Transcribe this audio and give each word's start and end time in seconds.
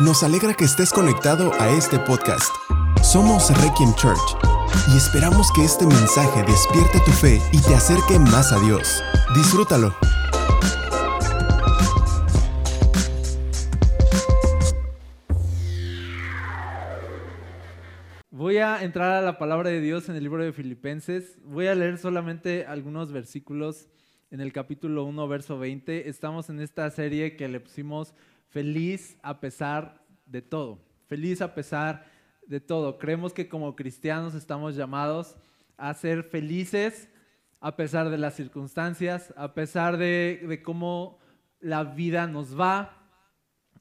Nos 0.00 0.22
alegra 0.22 0.54
que 0.54 0.64
estés 0.64 0.92
conectado 0.94 1.52
a 1.60 1.68
este 1.76 1.98
podcast. 1.98 2.50
Somos 3.02 3.50
Requiem 3.62 3.92
Church 3.96 4.18
y 4.90 4.96
esperamos 4.96 5.52
que 5.52 5.62
este 5.62 5.84
mensaje 5.84 6.42
despierte 6.42 7.00
tu 7.04 7.10
fe 7.10 7.38
y 7.52 7.60
te 7.60 7.74
acerque 7.74 8.18
más 8.18 8.50
a 8.50 8.58
Dios. 8.60 9.02
Disfrútalo. 9.34 9.94
Voy 18.30 18.56
a 18.56 18.82
entrar 18.82 19.12
a 19.12 19.20
la 19.20 19.36
palabra 19.36 19.68
de 19.68 19.82
Dios 19.82 20.08
en 20.08 20.16
el 20.16 20.22
libro 20.22 20.42
de 20.42 20.54
Filipenses. 20.54 21.36
Voy 21.44 21.66
a 21.66 21.74
leer 21.74 21.98
solamente 21.98 22.64
algunos 22.64 23.12
versículos 23.12 23.90
en 24.30 24.40
el 24.40 24.54
capítulo 24.54 25.04
1, 25.04 25.28
verso 25.28 25.58
20. 25.58 26.08
Estamos 26.08 26.48
en 26.48 26.60
esta 26.60 26.88
serie 26.88 27.36
que 27.36 27.48
le 27.48 27.60
pusimos 27.60 28.14
feliz 28.50 29.16
a 29.22 29.40
pesar 29.40 30.04
de 30.26 30.42
todo. 30.42 30.78
Feliz 31.06 31.40
a 31.40 31.54
pesar 31.54 32.04
de 32.46 32.60
todo. 32.60 32.98
Creemos 32.98 33.32
que 33.32 33.48
como 33.48 33.74
cristianos 33.74 34.34
estamos 34.34 34.76
llamados 34.76 35.36
a 35.76 35.94
ser 35.94 36.24
felices 36.24 37.08
a 37.60 37.76
pesar 37.76 38.10
de 38.10 38.18
las 38.18 38.34
circunstancias, 38.34 39.34
a 39.36 39.54
pesar 39.54 39.98
de, 39.98 40.60
cómo 40.64 41.18
la 41.60 41.84
vida 41.84 42.26
nos 42.26 42.58
va. 42.58 42.96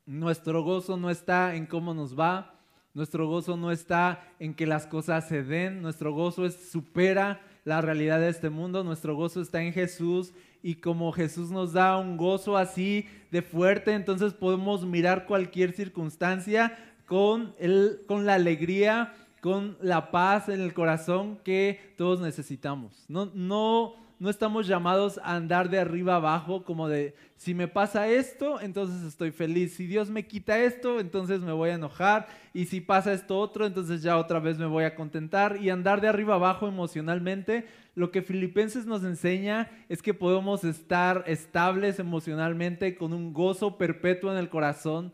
Nuestro 0.05 0.63
gozo 0.63 0.97
no 0.97 1.09
está 1.09 1.55
en 1.55 1.65
cómo 1.65 1.93
nos 1.93 2.17
va. 2.17 2.55
Nuestro 2.93 3.27
gozo 3.27 3.55
no 3.55 3.71
está 3.71 4.27
en 4.39 4.53
que 4.53 4.65
las 4.65 4.85
cosas 4.85 5.27
se 5.27 5.43
den. 5.43 5.81
Nuestro 5.81 6.13
gozo 6.13 6.49
supera 6.51 7.41
la 7.63 7.79
realidad 7.81 8.19
de 8.19 8.29
este 8.29 8.49
mundo. 8.49 8.83
Nuestro 8.83 9.15
gozo 9.15 9.41
está 9.41 9.61
en 9.61 9.71
Jesús 9.71 10.33
y 10.61 10.75
como 10.75 11.11
Jesús 11.11 11.51
nos 11.51 11.73
da 11.73 11.97
un 11.97 12.17
gozo 12.17 12.57
así 12.57 13.07
de 13.31 13.41
fuerte, 13.41 13.93
entonces 13.93 14.33
podemos 14.33 14.85
mirar 14.85 15.25
cualquier 15.25 15.73
circunstancia 15.73 16.77
con, 17.05 17.55
el, 17.59 18.01
con 18.07 18.25
la 18.25 18.35
alegría, 18.35 19.13
con 19.41 19.77
la 19.81 20.11
paz 20.11 20.49
en 20.49 20.61
el 20.61 20.73
corazón 20.73 21.39
que 21.43 21.93
todos 21.97 22.19
necesitamos. 22.19 23.05
No, 23.07 23.31
no 23.33 23.95
no 24.19 24.29
estamos 24.29 24.67
llamados 24.67 25.17
a 25.23 25.35
andar 25.35 25.69
de 25.69 25.79
arriba 25.79 26.15
abajo 26.15 26.65
como 26.65 26.89
de, 26.89 27.15
si 27.37 27.53
me 27.53 27.69
pasa 27.69 28.09
esto, 28.09 28.59
entonces 28.59 29.01
estoy 29.03 29.31
feliz. 29.31 29.75
Si 29.75 29.87
Dios 29.87 30.09
me 30.09 30.27
quita 30.27 30.59
esto, 30.59 30.99
entonces 30.99 31.39
me 31.39 31.53
voy 31.53 31.69
a 31.69 31.75
enojar. 31.75 32.27
Y 32.53 32.65
si 32.65 32.81
pasa 32.81 33.13
esto 33.13 33.39
otro, 33.39 33.65
entonces 33.65 34.01
ya 34.01 34.17
otra 34.17 34.39
vez 34.39 34.57
me 34.57 34.65
voy 34.65 34.83
a 34.83 34.93
contentar. 34.93 35.57
Y 35.61 35.69
andar 35.69 36.01
de 36.01 36.09
arriba 36.09 36.35
abajo 36.35 36.67
emocionalmente, 36.67 37.65
lo 37.99 38.11
que 38.11 38.21
Filipenses 38.21 38.85
nos 38.85 39.03
enseña 39.03 39.69
es 39.89 40.01
que 40.01 40.13
podemos 40.13 40.63
estar 40.63 41.25
estables 41.27 41.99
emocionalmente 41.99 42.95
con 42.95 43.11
un 43.11 43.33
gozo 43.33 43.77
perpetuo 43.77 44.31
en 44.31 44.37
el 44.37 44.47
corazón, 44.47 45.13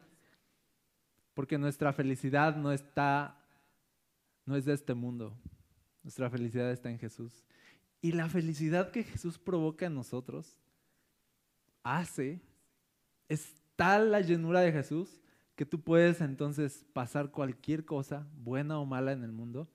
porque 1.34 1.58
nuestra 1.58 1.94
felicidad 1.94 2.56
no 2.56 2.72
está, 2.72 3.44
no 4.46 4.56
es 4.56 4.66
de 4.66 4.74
este 4.74 4.94
mundo. 4.94 5.36
Nuestra 6.04 6.30
felicidad 6.30 6.70
está 6.70 6.92
en 6.92 7.00
Jesús. 7.00 7.44
Y 8.02 8.12
la 8.12 8.30
felicidad 8.30 8.92
que 8.92 9.02
Jesús 9.02 9.40
provoca 9.40 9.88
en 9.88 9.96
nosotros 9.96 10.62
hace, 11.82 12.40
es 13.28 13.52
tal 13.76 14.12
la 14.12 14.22
llenura 14.22 14.60
de 14.60 14.72
Jesús 14.72 15.24
que 15.56 15.66
tú 15.66 15.82
puedes 15.82 16.22
entonces 16.22 16.86
pasar 16.94 17.32
cualquier 17.32 17.84
cosa, 17.84 18.28
buena 18.38 18.78
o 18.78 18.86
mala 18.86 19.12
en 19.12 19.24
el 19.24 19.32
mundo, 19.32 19.68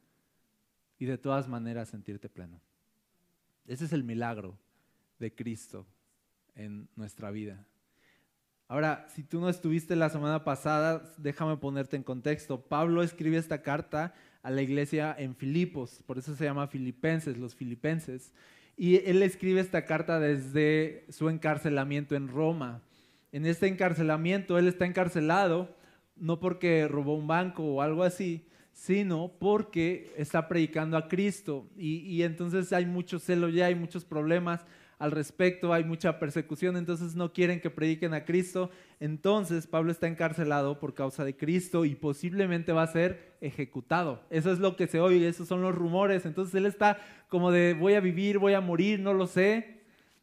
y 0.97 1.07
de 1.07 1.19
todas 1.19 1.49
maneras 1.49 1.89
sentirte 1.89 2.29
pleno. 2.29 2.61
Ese 3.67 3.85
es 3.85 3.93
el 3.93 4.05
milagro 4.05 4.59
de 5.19 5.35
Cristo 5.35 5.87
en 6.55 6.89
nuestra 6.97 7.31
vida. 7.31 7.67
Ahora, 8.69 9.07
si 9.15 9.23
tú 9.23 9.41
no 9.41 9.49
estuviste 9.49 9.97
la 9.97 10.11
semana 10.11 10.45
pasada, 10.45 11.03
déjame 11.19 11.57
ponerte 11.57 11.97
en 11.97 12.03
contexto. 12.03 12.61
Pablo 12.61 13.03
escribe 13.03 13.37
esta 13.37 13.63
carta 13.63 14.15
a 14.43 14.51
la 14.51 14.63
iglesia 14.63 15.15
en 15.19 15.35
Filipos, 15.35 16.03
por 16.07 16.19
eso 16.19 16.37
se 16.37 16.45
llama 16.45 16.69
Filipenses, 16.69 17.37
los 17.37 17.55
filipenses. 17.55 18.33
Y 18.77 18.97
él 19.09 19.23
escribe 19.23 19.61
esta 19.61 19.85
carta 19.85 20.21
desde 20.21 21.05
su 21.11 21.29
encarcelamiento 21.29 22.15
en 22.15 22.29
Roma. 22.29 22.83
En 23.33 23.45
este 23.45 23.67
encarcelamiento, 23.67 24.57
él 24.59 24.69
está 24.69 24.87
encarcelado 24.87 25.77
no 26.21 26.39
porque 26.39 26.87
robó 26.87 27.17
un 27.17 27.27
banco 27.27 27.65
o 27.65 27.83
algo 27.83 28.05
así, 28.05 28.47
sino 28.81 29.31
porque 29.39 30.11
está 30.17 30.49
predicando 30.49 30.97
a 30.97 31.07
Cristo. 31.07 31.69
Y, 31.77 31.99
y 31.99 32.23
entonces 32.23 32.73
hay 32.73 32.87
mucho 32.87 33.19
celo 33.19 33.51
ya, 33.51 33.67
hay 33.67 33.75
muchos 33.75 34.07
problemas 34.07 34.65
al 34.99 35.11
respecto, 35.11 35.75
hay 35.75 35.85
mucha 35.85 36.19
persecución, 36.19 36.79
entonces 36.79 37.15
no 37.15 37.35
quieren 37.35 37.61
que 37.61 37.69
prediquen 37.69 38.15
a 38.15 38.25
Cristo. 38.25 38.71
Entonces 38.99 39.67
Pablo 39.67 39.93
está 39.93 40.07
encarcelado 40.07 40.81
por 40.81 40.95
causa 40.95 41.27
de 41.27 41.37
Cristo 41.37 41.85
y 41.85 41.95
posiblemente 41.95 42.73
va 42.73 42.85
a 42.85 42.87
ser 42.87 43.37
ejecutado. 43.43 44.23
Eso 44.31 44.51
es 44.51 44.59
lo 44.59 44.77
que 44.77 44.87
se 44.87 44.99
oye, 44.99 45.29
esos 45.29 45.47
son 45.47 45.61
los 45.61 45.75
rumores. 45.75 46.25
Entonces 46.25 46.55
él 46.55 46.65
está 46.65 46.97
como 47.29 47.51
de 47.51 47.75
voy 47.75 47.95
a 47.95 48.01
vivir, 48.01 48.39
voy 48.39 48.55
a 48.55 48.63
morir, 48.63 49.01
no 49.01 49.13
lo 49.13 49.27
sé, 49.27 49.83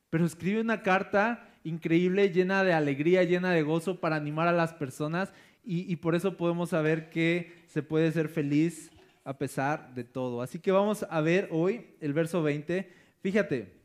pero 0.10 0.26
escribe 0.26 0.62
una 0.62 0.82
carta 0.82 1.48
increíble, 1.64 2.32
llena 2.32 2.64
de 2.64 2.74
alegría, 2.74 3.22
llena 3.24 3.52
de 3.52 3.62
gozo 3.62 4.00
para 4.00 4.16
animar 4.16 4.48
a 4.48 4.52
las 4.52 4.74
personas 4.74 5.32
y, 5.64 5.92
y 5.92 5.98
por 5.98 6.16
eso 6.16 6.38
podemos 6.38 6.70
saber 6.70 7.12
que 7.12 7.57
se 7.68 7.84
puede 7.84 8.12
ser 8.12 8.30
feliz 8.30 8.92
a 9.24 9.38
pesar 9.38 9.94
de 9.94 10.04
todo. 10.04 10.42
Así 10.42 10.60
que 10.60 10.72
vamos 10.72 11.06
a 11.10 11.22
ver 11.22 11.50
hoy 11.52 11.86
el 12.00 12.14
verso 12.14 12.42
20. 12.42 12.90
Fíjate, 13.22 13.78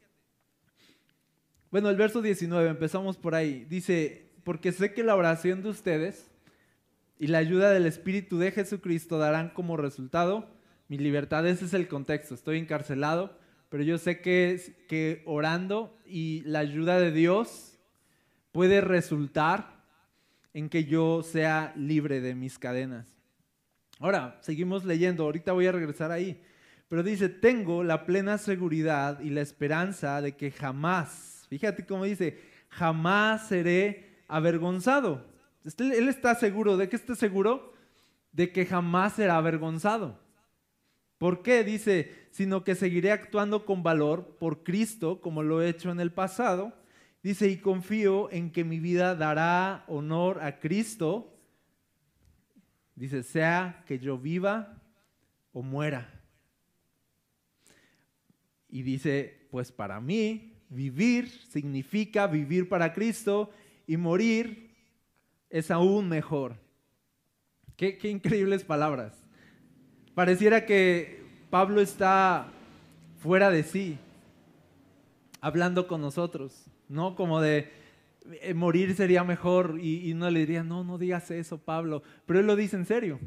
bueno, 1.71 1.89
el 1.91 1.97
verso 1.97 2.23
19, 2.23 2.69
empezamos 2.69 3.17
por 3.17 3.35
ahí. 3.35 3.65
Dice, 3.69 4.31
porque 4.45 4.73
sé 4.73 4.93
que 4.93 5.03
la 5.03 5.17
oración 5.17 5.63
de 5.63 5.71
ustedes 5.71 6.31
y 7.19 7.29
la 7.29 7.39
ayuda 7.39 7.71
del 7.71 7.87
Espíritu 7.87 8.39
de 8.39 8.53
Jesucristo 8.53 9.19
darán 9.19 9.51
como 9.51 9.77
resultado 9.77 10.49
mi 10.89 10.99
libertad. 10.99 11.47
Ese 11.47 11.65
es 11.65 11.75
el 11.75 11.89
contexto. 11.89 12.35
Estoy 12.35 12.59
encarcelado, 12.59 13.39
pero 13.69 13.83
yo 13.83 13.99
sé 13.99 14.21
que, 14.21 14.61
que 14.89 15.23
orando 15.25 15.99
y 16.05 16.43
la 16.43 16.59
ayuda 16.59 17.01
de 17.01 17.11
Dios 17.11 17.79
puede 18.53 18.81
resultar 18.81 19.83
en 20.53 20.69
que 20.69 20.85
yo 20.85 21.23
sea 21.23 21.73
libre 21.75 22.21
de 22.21 22.35
mis 22.35 22.59
cadenas. 22.59 23.22
Ahora, 24.03 24.39
seguimos 24.43 24.85
leyendo. 24.85 25.25
Ahorita 25.25 25.53
voy 25.53 25.67
a 25.67 25.73
regresar 25.73 26.11
ahí. 26.11 26.43
Pero 26.91 27.03
dice, 27.03 27.31
tengo 27.31 27.83
la 27.83 28.05
plena 28.05 28.37
seguridad 28.37 29.21
y 29.21 29.31
la 29.31 29.41
esperanza 29.41 30.21
de 30.21 30.37
que 30.37 30.51
jamás 30.51 31.33
Fíjate 31.53 31.85
cómo 31.85 32.05
dice, 32.05 32.39
jamás 32.71 33.49
seré 33.49 34.09
avergonzado. 34.27 35.27
Este, 35.67 35.99
él 35.99 36.09
está 36.09 36.35
seguro, 36.35 36.79
¿de 36.79 36.89
qué 36.89 36.97
está 36.97 37.15
seguro? 37.15 37.75
De 38.33 38.53
que 38.53 38.65
jamás 38.65 39.17
será 39.17 39.37
avergonzado. 39.37 40.19
¿Por 41.19 41.43
qué? 41.43 41.63
Dice, 41.63 42.11
sino 42.31 42.65
que 42.65 42.75
seguiré 42.75 43.13
actuando 43.13 43.67
con 43.67 43.83
valor 43.83 44.39
por 44.41 44.65
Cristo 44.65 45.21
como 45.21 45.43
lo 45.43 45.61
he 45.61 45.69
hecho 45.69 45.91
en 45.91 46.01
el 46.01 46.11
pasado. 46.11 46.73
Dice, 47.23 47.51
y 47.51 47.59
confío 47.59 48.33
en 48.33 48.51
que 48.51 48.65
mi 48.65 48.81
vida 48.81 49.15
dará 49.15 49.85
honor 49.89 50.43
a 50.43 50.59
Cristo. 50.59 51.32
Dice, 53.03 53.23
sea 53.23 53.83
que 53.87 53.99
yo 53.99 54.17
viva 54.17 54.81
o 55.53 55.63
muera. 55.63 56.09
Y 58.69 58.83
dice, 58.83 59.49
pues 59.51 59.73
para 59.73 60.01
mí 60.01 60.53
Vivir 60.73 61.29
significa 61.29 62.27
vivir 62.27 62.67
para 62.67 62.95
Cristo 62.95 63.51
y 63.87 63.99
morir 63.99 64.75
es 65.51 65.71
aún 65.71 66.09
mejor. 66.09 66.57
Qué, 67.77 67.99
increíbles 68.05 68.65
palabras. 68.65 69.13
Pareciera 70.15 70.65
que 70.65 71.25
Pablo 71.51 71.83
está 71.83 72.47
fuera 73.21 73.51
de 73.51 73.65
sí, 73.65 73.99
hablando 75.43 75.87
con 75.87 76.01
nosotros, 76.01 76.65
¿no? 76.89 77.17
Como 77.17 77.43
de 77.43 77.71
eh, 78.41 78.55
morir 78.55 78.95
sería 78.95 79.25
mejor 79.25 79.79
y, 79.81 80.15
no 80.15 80.31
le 80.31 80.41
diría, 80.41 80.63
no, 80.63 80.85
no 80.85 80.99
digas 80.99 81.31
eso, 81.31 81.59
Pablo. 81.59 82.03
Pero 82.27 82.41
él 82.41 82.47
lo 82.47 82.57
dice 82.57 82.77
en 82.77 82.87
serio. 82.87 83.19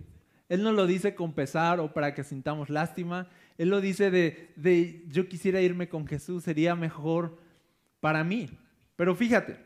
Él 0.47 0.63
no 0.63 0.71
lo 0.71 0.85
dice 0.85 1.15
con 1.15 1.33
pesar 1.33 1.79
o 1.79 1.93
para 1.93 2.13
que 2.13 2.23
sintamos 2.23 2.69
lástima. 2.69 3.27
Él 3.57 3.69
lo 3.69 3.81
dice 3.81 4.11
de, 4.11 4.51
de 4.55 5.03
yo 5.07 5.27
quisiera 5.27 5.61
irme 5.61 5.89
con 5.89 6.07
Jesús, 6.07 6.43
sería 6.43 6.75
mejor 6.75 7.37
para 7.99 8.23
mí. 8.23 8.49
Pero 8.95 9.15
fíjate, 9.15 9.57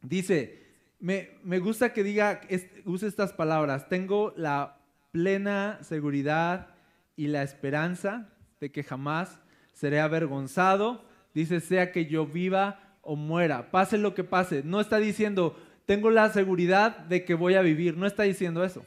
dice, 0.00 0.66
me, 0.98 1.30
me 1.44 1.58
gusta 1.58 1.92
que 1.92 2.02
diga, 2.02 2.40
use 2.84 3.06
estas 3.06 3.32
palabras, 3.32 3.88
tengo 3.88 4.32
la 4.36 4.78
plena 5.12 5.78
seguridad 5.82 6.74
y 7.16 7.28
la 7.28 7.42
esperanza 7.42 8.28
de 8.60 8.72
que 8.72 8.82
jamás 8.82 9.40
seré 9.72 10.00
avergonzado. 10.00 11.04
Dice, 11.34 11.60
sea 11.60 11.92
que 11.92 12.06
yo 12.06 12.26
viva 12.26 12.87
o 13.08 13.16
muera, 13.16 13.70
pase 13.70 13.96
lo 13.96 14.14
que 14.14 14.22
pase. 14.22 14.62
No 14.62 14.82
está 14.82 14.98
diciendo, 14.98 15.56
tengo 15.86 16.10
la 16.10 16.28
seguridad 16.28 16.98
de 16.98 17.24
que 17.24 17.32
voy 17.32 17.54
a 17.54 17.62
vivir, 17.62 17.96
no 17.96 18.06
está 18.06 18.24
diciendo 18.24 18.62
eso. 18.64 18.84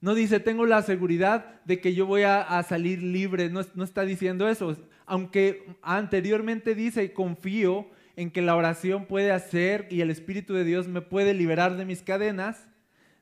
No 0.00 0.14
dice, 0.14 0.40
tengo 0.40 0.64
la 0.64 0.80
seguridad 0.80 1.60
de 1.66 1.80
que 1.80 1.92
yo 1.92 2.06
voy 2.06 2.22
a, 2.22 2.62
salir 2.62 3.02
libre. 3.02 3.50
No, 3.50 3.60
no, 3.74 3.84
está 3.84 4.06
diciendo 4.06 4.48
eso. 4.48 4.74
Aunque 5.04 5.66
anteriormente 5.82 6.74
dice, 6.74 7.12
confío 7.12 7.90
en 8.16 8.30
que 8.30 8.40
la 8.40 8.56
oración 8.56 9.04
puede 9.04 9.30
hacer 9.30 9.86
y 9.90 10.00
el 10.00 10.10
Espíritu 10.10 10.54
de 10.54 10.64
Dios 10.64 10.88
me 10.88 11.02
puede 11.02 11.34
liberar 11.34 11.76
de 11.76 11.84
mis 11.84 12.00
cadenas. 12.00 12.66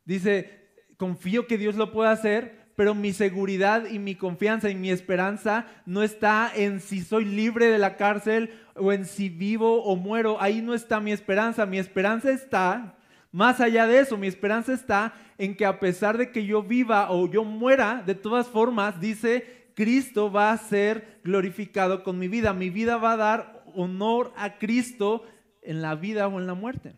Dice, 0.05 0.69
confío 0.97 1.49
que 1.49 1.59
Dios 1.59 1.75
lo 1.75 1.91
puede 1.91 2.11
hacer, 2.11 2.66
pero 2.77 2.95
mi 2.95 3.15
seguridad 3.15 3.87
y 3.91 3.99
mi 3.99 4.15
confianza 4.15 4.69
y 4.69 4.75
mi 4.75 4.91
esperanza 4.91 5.67
no 5.87 6.03
está 6.03 6.53
en 6.55 6.81
si 6.81 7.01
soy 7.01 7.25
libre 7.25 7.67
de 7.67 7.79
la 7.79 7.97
cárcel 7.97 8.51
o 8.75 8.93
en 8.93 9.07
si 9.07 9.31
vivo 9.31 9.83
o 9.83 9.97
muero. 9.97 10.41
Ahí 10.41 10.61
no 10.61 10.75
está 10.75 11.01
mi 11.01 11.11
esperanza. 11.11 11.65
Mi 11.65 11.79
esperanza 11.79 12.31
está, 12.31 12.95
más 13.33 13.61
allá 13.61 13.87
de 13.87 14.01
eso, 14.01 14.19
mi 14.19 14.27
esperanza 14.27 14.75
está 14.75 15.15
en 15.39 15.57
que 15.57 15.65
a 15.65 15.81
pesar 15.81 16.19
de 16.19 16.31
que 16.31 16.45
yo 16.45 16.63
viva 16.63 17.11
o 17.11 17.31
yo 17.31 17.45
muera, 17.45 18.03
de 18.05 18.15
todas 18.15 18.47
formas, 18.47 19.01
dice, 19.01 19.71
Cristo 19.75 20.31
va 20.31 20.53
a 20.53 20.59
ser 20.59 21.21
glorificado 21.25 22.05
con 22.05 22.19
mi 22.19 22.29
vida. 22.29 22.53
Mi 22.53 22.69
vida 22.69 22.99
va 22.99 23.13
a 23.13 23.17
dar 23.17 23.65
honor 23.75 24.35
a 24.37 24.59
Cristo 24.59 25.25
en 25.63 25.81
la 25.81 25.95
vida 25.95 26.29
o 26.29 26.39
en 26.39 26.47
la 26.47 26.55
muerte. 26.55 26.95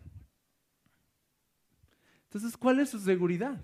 Entonces, 2.24 2.56
¿cuál 2.56 2.80
es 2.80 2.90
su 2.90 2.98
seguridad? 2.98 3.60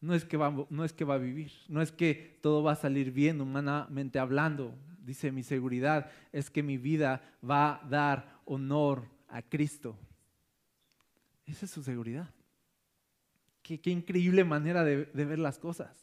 No 0.00 0.14
es, 0.14 0.24
que 0.24 0.36
va, 0.36 0.66
no 0.70 0.84
es 0.84 0.92
que 0.94 1.04
va 1.04 1.14
a 1.14 1.18
vivir, 1.18 1.52
no 1.68 1.82
es 1.82 1.92
que 1.92 2.38
todo 2.40 2.62
va 2.62 2.72
a 2.72 2.76
salir 2.76 3.12
bien 3.12 3.40
humanamente 3.40 4.18
hablando. 4.18 4.74
Dice 5.04 5.30
mi 5.30 5.42
seguridad 5.42 6.10
es 6.32 6.48
que 6.48 6.62
mi 6.62 6.78
vida 6.78 7.22
va 7.48 7.74
a 7.74 7.88
dar 7.88 8.40
honor 8.46 9.04
a 9.28 9.42
Cristo. 9.42 9.98
Esa 11.46 11.66
es 11.66 11.70
su 11.70 11.82
seguridad. 11.82 12.30
Qué, 13.62 13.78
increíble 13.90 14.42
manera 14.42 14.84
de, 14.84 15.04
de 15.04 15.24
ver 15.24 15.38
las 15.38 15.58
cosas. 15.58 15.94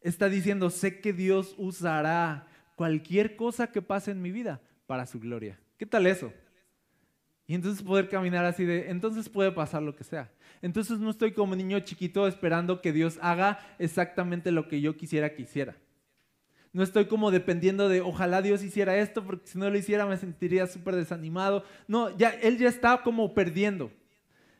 Está 0.00 0.28
diciendo, 0.28 0.70
sé 0.70 1.00
que 1.00 1.12
Dios 1.12 1.54
usará 1.58 2.46
cualquier 2.76 3.36
cosa 3.36 3.72
que 3.72 3.82
pase 3.82 4.12
en 4.12 4.22
mi 4.22 4.30
vida 4.30 4.60
para 4.86 5.06
su 5.06 5.18
gloria. 5.18 5.58
¿Qué 5.76 5.86
tal 5.86 6.06
eso? 6.06 6.32
Y 7.46 7.54
entonces 7.54 7.82
poder 7.82 8.08
caminar 8.08 8.44
así 8.44 8.64
de, 8.64 8.90
entonces 8.90 9.28
puede 9.28 9.52
pasar 9.52 9.82
lo 9.82 9.94
que 9.94 10.04
sea. 10.04 10.30
Entonces 10.62 10.98
no 10.98 11.10
estoy 11.10 11.32
como 11.32 11.54
niño 11.54 11.80
chiquito 11.80 12.26
esperando 12.26 12.80
que 12.80 12.92
Dios 12.92 13.18
haga 13.20 13.58
exactamente 13.78 14.50
lo 14.50 14.68
que 14.68 14.80
yo 14.80 14.96
quisiera 14.96 15.34
que 15.34 15.42
hiciera. 15.42 15.76
No 16.72 16.82
estoy 16.82 17.06
como 17.06 17.30
dependiendo 17.30 17.88
de, 17.88 18.02
ojalá 18.02 18.42
Dios 18.42 18.62
hiciera 18.62 18.98
esto, 18.98 19.24
porque 19.24 19.46
si 19.46 19.58
no 19.58 19.70
lo 19.70 19.78
hiciera 19.78 20.04
me 20.04 20.18
sentiría 20.18 20.66
súper 20.66 20.94
desanimado. 20.94 21.64
No, 21.88 22.14
ya, 22.16 22.30
Él 22.30 22.58
ya 22.58 22.68
está 22.68 23.02
como 23.02 23.32
perdiendo, 23.32 23.90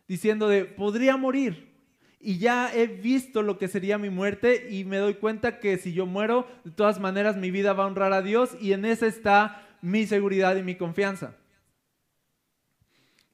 diciendo 0.09 0.49
de, 0.49 0.65
podría 0.65 1.17
morir. 1.17 1.75
Y 2.19 2.39
ya 2.39 2.75
he 2.75 2.87
visto 2.87 3.43
lo 3.43 3.59
que 3.59 3.69
sería 3.69 3.99
mi 3.99 4.09
muerte 4.09 4.69
y 4.71 4.85
me 4.85 4.97
doy 4.97 5.15
cuenta 5.15 5.61
que 5.61 5.77
si 5.77 5.93
yo 5.93 6.07
muero, 6.07 6.49
de 6.65 6.71
todas 6.71 6.99
maneras 6.99 7.37
mi 7.37 7.51
vida 7.51 7.75
va 7.75 7.85
a 7.85 7.87
honrar 7.87 8.13
a 8.15 8.23
Dios 8.23 8.57
y 8.61 8.73
en 8.73 8.87
esa 8.87 9.07
está 9.07 9.63
mi 9.83 10.07
seguridad 10.07 10.57
y 10.57 10.63
mi 10.63 10.75
confianza. 10.75 11.37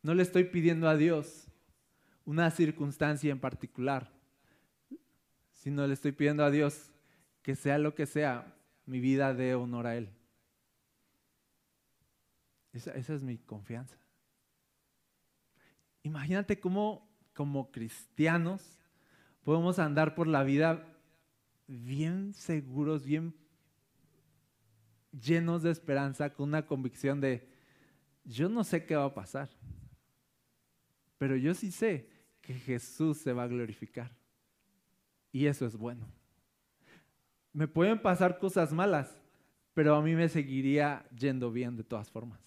No 0.03 0.15
le 0.15 0.25
estoy 0.25 0.44
pidiendo 0.44 0.88
a 0.88 0.97
Dios 0.97 1.42
una 2.25 2.51
circunstancia 2.51 3.31
en 3.31 3.41
particular, 3.41 4.13
sino 5.53 5.87
le 5.87 5.95
estoy 5.95 6.13
pidiendo 6.13 6.45
a 6.45 6.51
Dios 6.51 6.91
que 7.43 7.57
sea 7.57 7.79
lo 7.79 7.95
que 7.95 8.07
sea, 8.07 8.55
mi 8.87 9.01
vida 9.01 9.35
dé 9.35 9.55
honor 9.55 9.87
a 9.87 9.97
Él. 9.97 10.11
Esa, 12.73 12.93
es 12.95 13.23
mi 13.23 13.37
confianza. 13.39 13.97
Imagínate 16.03 16.59
cómo 16.59 17.09
como 17.35 17.71
cristianos 17.71 18.81
podemos 19.43 19.79
andar 19.79 20.15
por 20.15 20.27
la 20.27 20.43
vida 20.43 20.87
bien 21.67 22.33
seguros, 22.35 23.05
bien 23.05 23.35
llenos 25.13 25.63
de 25.63 25.71
esperanza, 25.71 26.33
con 26.33 26.49
una 26.49 26.67
convicción 26.67 27.21
de, 27.21 27.49
yo 28.25 28.49
no 28.49 28.65
sé 28.65 28.87
qué 28.87 28.97
va 28.97 29.05
a 29.05 29.15
pasar, 29.15 29.51
pero 31.19 31.37
yo 31.37 31.55
sí 31.55 31.71
sé 31.71 32.12
Jesús 32.53 33.19
se 33.19 33.33
va 33.33 33.45
a 33.45 33.49
glorificar. 33.49 34.11
Y 35.33 35.47
eso 35.47 35.67
es 35.67 35.77
bueno. 35.77 36.07
Me 37.53 37.69
pueden 37.69 38.01
pasar 38.01 38.39
cosas 38.39 38.73
malas, 38.73 39.19
pero 39.75 39.95
a 39.95 40.03
mí 40.03 40.15
me 40.15 40.29
seguiría 40.29 41.05
yendo 41.17 41.51
bien 41.51 41.77
de 41.77 41.85
todas 41.85 42.11
formas. 42.11 42.41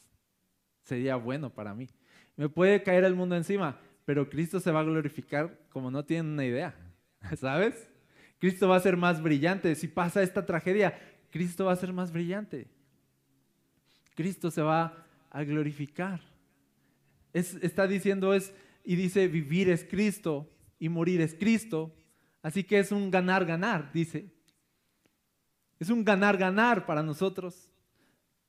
Sería 0.84 1.16
bueno 1.16 1.50
para 1.50 1.74
mí. 1.74 1.88
Me 2.36 2.50
puede 2.50 2.84
caer 2.84 3.04
el 3.04 3.16
mundo 3.16 3.36
encima, 3.36 3.80
pero 4.06 4.30
Cristo 4.30 4.60
se 4.60 4.72
va 4.72 4.82
a 4.82 4.84
glorificar 4.84 5.60
como 5.70 5.90
no 5.90 6.06
tienen 6.06 6.34
una 6.34 6.46
idea. 6.46 6.76
¿Sabes? 7.38 7.90
Cristo 8.40 8.68
va 8.68 8.76
a 8.76 8.82
ser 8.82 8.98
más 8.98 9.22
brillante. 9.22 9.74
Si 9.76 9.88
pasa 9.88 10.22
esta 10.22 10.46
tragedia, 10.46 11.00
Cristo 11.32 11.66
va 11.66 11.74
a 11.74 11.78
ser 11.78 11.94
más 11.94 12.12
brillante. 12.12 12.68
Cristo 14.16 14.52
se 14.52 14.62
va 14.62 15.06
a 15.30 15.44
glorificar. 15.44 16.22
está 17.34 17.88
diciendo 17.88 18.34
es, 18.34 18.54
y 18.86 18.96
dice, 18.96 19.28
vivir 19.28 19.70
es 19.70 19.84
Cristo 19.84 20.50
y 20.80 20.90
morir 20.90 21.22
es 21.22 21.34
Cristo. 21.34 21.96
Así 22.42 22.64
que 22.64 22.80
es 22.80 22.92
un 22.92 23.10
ganar, 23.10 23.46
ganar, 23.46 23.92
dice. 23.92 24.32
Es 25.80 25.90
un 25.90 26.06
ganar, 26.06 26.38
ganar 26.38 26.86
para 26.86 27.02
nosotros. 27.02 27.70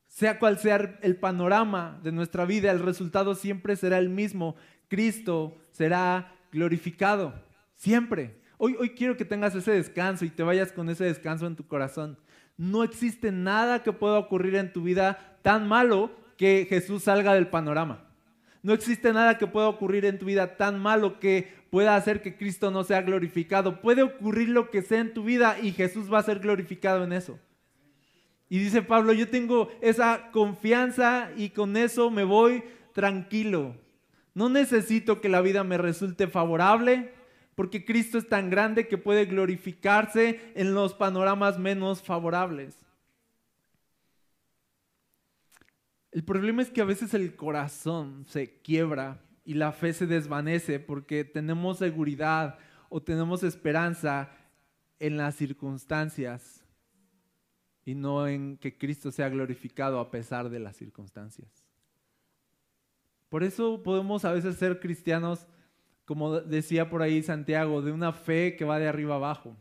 Sea 0.06 0.38
cual 0.38 0.58
sea 0.58 0.98
el 1.02 1.16
panorama 1.16 1.98
de 2.02 2.12
nuestra 2.12 2.44
vida, 2.44 2.70
el 2.70 2.80
resultado 2.80 3.34
siempre 3.34 3.76
será 3.76 3.98
el 3.98 4.08
mismo. 4.08 4.56
Cristo 4.88 5.56
será 5.72 6.32
glorificado, 6.52 7.34
siempre. 7.74 8.40
Hoy, 8.58 8.76
hoy 8.78 8.90
quiero 8.90 9.16
que 9.16 9.24
tengas 9.24 9.54
ese 9.54 9.72
descanso 9.72 10.24
y 10.24 10.30
te 10.30 10.42
vayas 10.42 10.72
con 10.72 10.88
ese 10.88 11.04
descanso 11.04 11.46
en 11.46 11.56
tu 11.56 11.66
corazón. 11.66 12.18
No 12.56 12.84
existe 12.84 13.32
nada 13.32 13.82
que 13.82 13.92
pueda 13.92 14.18
ocurrir 14.18 14.54
en 14.54 14.72
tu 14.72 14.82
vida 14.82 15.38
tan 15.42 15.66
malo 15.68 16.10
que 16.38 16.66
Jesús 16.68 17.02
salga 17.02 17.34
del 17.34 17.48
panorama. 17.48 18.06
No 18.66 18.72
existe 18.72 19.12
nada 19.12 19.38
que 19.38 19.46
pueda 19.46 19.68
ocurrir 19.68 20.04
en 20.06 20.18
tu 20.18 20.24
vida 20.24 20.56
tan 20.56 20.80
malo 20.80 21.20
que 21.20 21.54
pueda 21.70 21.94
hacer 21.94 22.20
que 22.20 22.36
Cristo 22.36 22.72
no 22.72 22.82
sea 22.82 23.00
glorificado. 23.00 23.80
Puede 23.80 24.02
ocurrir 24.02 24.48
lo 24.48 24.72
que 24.72 24.82
sea 24.82 24.98
en 24.98 25.14
tu 25.14 25.22
vida 25.22 25.56
y 25.62 25.70
Jesús 25.70 26.12
va 26.12 26.18
a 26.18 26.24
ser 26.24 26.40
glorificado 26.40 27.04
en 27.04 27.12
eso. 27.12 27.38
Y 28.48 28.58
dice 28.58 28.82
Pablo, 28.82 29.12
yo 29.12 29.28
tengo 29.28 29.70
esa 29.80 30.32
confianza 30.32 31.30
y 31.36 31.50
con 31.50 31.76
eso 31.76 32.10
me 32.10 32.24
voy 32.24 32.64
tranquilo. 32.92 33.76
No 34.34 34.48
necesito 34.48 35.20
que 35.20 35.28
la 35.28 35.42
vida 35.42 35.62
me 35.62 35.78
resulte 35.78 36.26
favorable 36.26 37.12
porque 37.54 37.84
Cristo 37.84 38.19
es 38.19 38.28
tan 38.28 38.50
grande 38.50 38.88
que 38.88 38.98
puede 38.98 39.26
glorificarse 39.26 40.40
en 40.56 40.74
los 40.74 40.92
panoramas 40.92 41.56
menos 41.56 42.02
favorables. 42.02 42.85
El 46.16 46.24
problema 46.24 46.62
es 46.62 46.70
que 46.70 46.80
a 46.80 46.86
veces 46.86 47.12
el 47.12 47.36
corazón 47.36 48.24
se 48.26 48.62
quiebra 48.62 49.20
y 49.44 49.52
la 49.52 49.70
fe 49.72 49.92
se 49.92 50.06
desvanece 50.06 50.80
porque 50.80 51.26
tenemos 51.26 51.76
seguridad 51.76 52.58
o 52.88 53.02
tenemos 53.02 53.43
esperanza 53.43 54.31
en 54.98 55.19
las 55.19 55.34
circunstancias 55.34 56.64
y 57.84 57.94
no 57.94 58.26
en 58.26 58.56
que 58.56 58.79
Cristo 58.79 59.12
sea 59.12 59.29
glorificado 59.29 60.00
a 60.00 60.10
pesar 60.10 60.48
de 60.48 60.58
las 60.58 60.76
circunstancias. 60.76 61.67
Por 63.29 63.44
eso 63.44 63.82
podemos 63.82 64.24
a 64.24 64.32
veces 64.32 64.56
ser 64.56 64.81
cristianos, 64.81 65.46
como 66.06 66.41
decía 66.41 66.88
por 66.88 67.02
ahí 67.02 67.22
Santiago, 67.22 67.82
de 67.82 67.93
una 67.93 68.14
fe 68.14 68.56
que 68.56 68.64
va 68.64 68.79
de 68.79 68.88
arriba 68.88 69.17
abajo. 69.17 69.55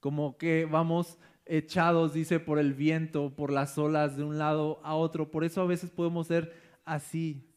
Como 0.00 0.36
que 0.36 0.66
vamos 0.66 1.18
echados, 1.48 2.12
dice, 2.12 2.38
por 2.38 2.58
el 2.58 2.74
viento, 2.74 3.34
por 3.34 3.50
las 3.50 3.76
olas 3.78 4.16
de 4.16 4.24
un 4.24 4.38
lado 4.38 4.80
a 4.84 4.94
otro. 4.94 5.30
Por 5.30 5.44
eso 5.44 5.62
a 5.62 5.66
veces 5.66 5.90
podemos 5.90 6.26
ser 6.26 6.54
así, 6.84 7.50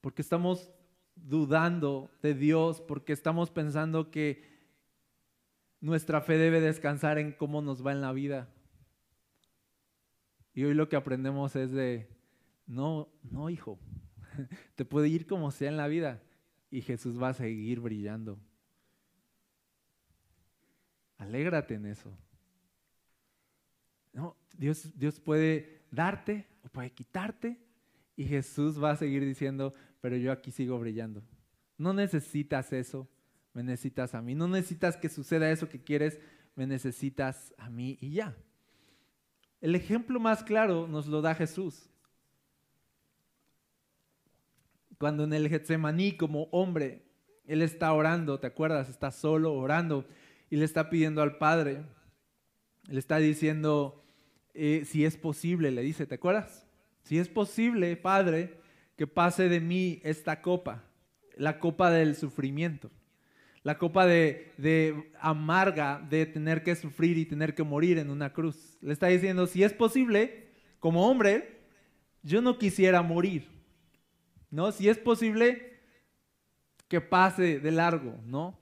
porque 0.00 0.22
estamos 0.22 0.70
dudando 1.14 2.10
de 2.22 2.34
Dios, 2.34 2.80
porque 2.80 3.12
estamos 3.12 3.50
pensando 3.50 4.10
que 4.10 4.42
nuestra 5.80 6.20
fe 6.20 6.38
debe 6.38 6.60
descansar 6.60 7.18
en 7.18 7.32
cómo 7.32 7.60
nos 7.60 7.84
va 7.84 7.92
en 7.92 8.00
la 8.00 8.12
vida. 8.12 8.48
Y 10.54 10.64
hoy 10.64 10.74
lo 10.74 10.88
que 10.88 10.96
aprendemos 10.96 11.54
es 11.56 11.72
de, 11.72 12.08
no, 12.66 13.08
no, 13.22 13.50
hijo, 13.50 13.78
te 14.74 14.84
puede 14.84 15.08
ir 15.08 15.26
como 15.26 15.50
sea 15.50 15.68
en 15.68 15.76
la 15.76 15.88
vida 15.88 16.22
y 16.70 16.82
Jesús 16.82 17.20
va 17.20 17.30
a 17.30 17.34
seguir 17.34 17.80
brillando. 17.80 18.38
Alégrate 21.16 21.74
en 21.74 21.86
eso. 21.86 22.16
No, 24.18 24.36
Dios, 24.56 24.98
Dios 24.98 25.20
puede 25.20 25.82
darte 25.92 26.48
o 26.64 26.68
puede 26.68 26.90
quitarte 26.90 27.56
y 28.16 28.24
Jesús 28.24 28.82
va 28.82 28.90
a 28.90 28.96
seguir 28.96 29.24
diciendo, 29.24 29.74
pero 30.00 30.16
yo 30.16 30.32
aquí 30.32 30.50
sigo 30.50 30.76
brillando. 30.76 31.22
No 31.76 31.92
necesitas 31.92 32.72
eso, 32.72 33.08
me 33.52 33.62
necesitas 33.62 34.16
a 34.16 34.20
mí. 34.20 34.34
No 34.34 34.48
necesitas 34.48 34.96
que 34.96 35.08
suceda 35.08 35.52
eso 35.52 35.68
que 35.68 35.84
quieres, 35.84 36.18
me 36.56 36.66
necesitas 36.66 37.54
a 37.58 37.70
mí 37.70 37.96
y 38.00 38.10
ya. 38.10 38.36
El 39.60 39.76
ejemplo 39.76 40.18
más 40.18 40.42
claro 40.42 40.88
nos 40.88 41.06
lo 41.06 41.22
da 41.22 41.36
Jesús. 41.36 41.88
Cuando 44.98 45.22
en 45.22 45.32
el 45.32 45.48
Getsemaní 45.48 46.16
como 46.16 46.48
hombre, 46.50 47.04
Él 47.46 47.62
está 47.62 47.92
orando, 47.92 48.40
¿te 48.40 48.48
acuerdas? 48.48 48.88
Está 48.88 49.12
solo 49.12 49.54
orando 49.54 50.08
y 50.50 50.56
le 50.56 50.64
está 50.64 50.90
pidiendo 50.90 51.22
al 51.22 51.38
Padre, 51.38 51.84
le 52.88 52.98
está 52.98 53.18
diciendo, 53.18 54.04
eh, 54.58 54.84
si 54.84 55.04
es 55.04 55.16
posible, 55.16 55.70
le 55.70 55.82
dice, 55.82 56.04
¿te 56.04 56.16
acuerdas? 56.16 56.66
Si 57.04 57.16
es 57.16 57.28
posible, 57.28 57.96
Padre, 57.96 58.58
que 58.96 59.06
pase 59.06 59.48
de 59.48 59.60
mí 59.60 60.00
esta 60.02 60.42
copa. 60.42 60.84
la 61.36 61.60
copa 61.60 61.92
del 61.92 62.16
sufrimiento, 62.16 62.90
la 63.62 63.78
copa 63.78 64.06
de, 64.06 65.12
amarga 65.20 66.04
de 66.10 66.26
tener 66.26 66.64
que 66.64 66.74
sufrir 66.74 67.16
y 67.16 67.24
tener 67.24 67.54
que 67.54 67.62
morir 67.62 67.98
en 67.98 68.10
una 68.10 68.32
cruz. 68.32 68.76
Le 68.80 68.92
está 68.92 69.06
diciendo, 69.06 69.46
si 69.46 69.62
es 69.62 69.72
posible, 69.72 70.48
como 70.80 71.08
hombre, 71.08 71.60
yo 72.24 72.42
no 72.42 72.58
quisiera 72.58 73.00
morir, 73.02 73.46
¿no? 74.50 74.72
Si 74.72 74.88
es 74.88 74.98
posible, 74.98 75.78
que 76.88 77.00
pase 77.00 77.60
de 77.60 77.70
largo, 77.70 78.18
¿no? 78.26 78.58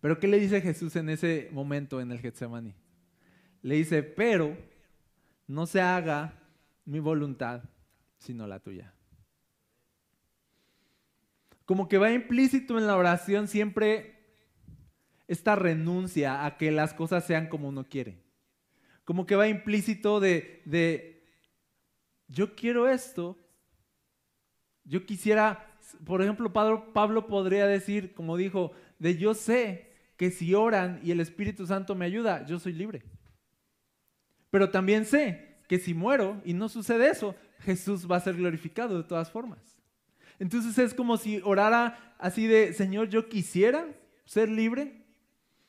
Pero 0.00 0.18
¿qué 0.18 0.28
le 0.28 0.40
dice 0.40 0.62
Jesús 0.62 0.96
en 0.96 1.10
ese 1.10 1.50
momento 1.52 2.00
en 2.00 2.12
el 2.12 2.20
Getsemaní? 2.20 2.74
Le 3.66 3.74
dice, 3.74 4.04
pero 4.04 4.56
no 5.48 5.66
se 5.66 5.80
haga 5.80 6.38
mi 6.84 7.00
voluntad, 7.00 7.64
sino 8.16 8.46
la 8.46 8.60
tuya. 8.60 8.94
Como 11.64 11.88
que 11.88 11.98
va 11.98 12.12
implícito 12.12 12.78
en 12.78 12.86
la 12.86 12.96
oración 12.96 13.48
siempre 13.48 14.20
esta 15.26 15.56
renuncia 15.56 16.46
a 16.46 16.56
que 16.58 16.70
las 16.70 16.94
cosas 16.94 17.24
sean 17.24 17.48
como 17.48 17.66
uno 17.66 17.82
quiere. 17.82 18.22
Como 19.04 19.26
que 19.26 19.34
va 19.34 19.48
implícito 19.48 20.20
de, 20.20 21.24
yo 22.28 22.54
quiero 22.54 22.88
esto, 22.88 23.36
yo 24.84 25.04
quisiera, 25.06 25.76
por 26.04 26.22
ejemplo, 26.22 26.52
Pablo, 26.52 26.92
Pablo 26.92 27.26
podría 27.26 27.66
decir, 27.66 28.14
como 28.14 28.36
dijo, 28.36 28.70
de 29.00 29.16
yo 29.16 29.34
sé 29.34 29.92
que 30.16 30.30
si 30.30 30.54
oran 30.54 31.00
y 31.02 31.10
el 31.10 31.18
Espíritu 31.18 31.66
Santo 31.66 31.96
me 31.96 32.04
ayuda, 32.04 32.46
yo 32.46 32.60
soy 32.60 32.72
libre. 32.72 33.15
Pero 34.56 34.70
también 34.70 35.04
sé 35.04 35.58
que 35.68 35.78
si 35.78 35.92
muero 35.92 36.40
y 36.42 36.54
no 36.54 36.70
sucede 36.70 37.10
eso, 37.10 37.34
Jesús 37.58 38.10
va 38.10 38.16
a 38.16 38.20
ser 38.20 38.36
glorificado 38.36 38.96
de 38.96 39.06
todas 39.06 39.30
formas. 39.30 39.58
Entonces 40.38 40.78
es 40.78 40.94
como 40.94 41.18
si 41.18 41.42
orara 41.44 42.14
así 42.18 42.46
de, 42.46 42.72
Señor, 42.72 43.10
yo 43.10 43.28
quisiera 43.28 43.86
ser 44.24 44.48
libre, 44.48 45.04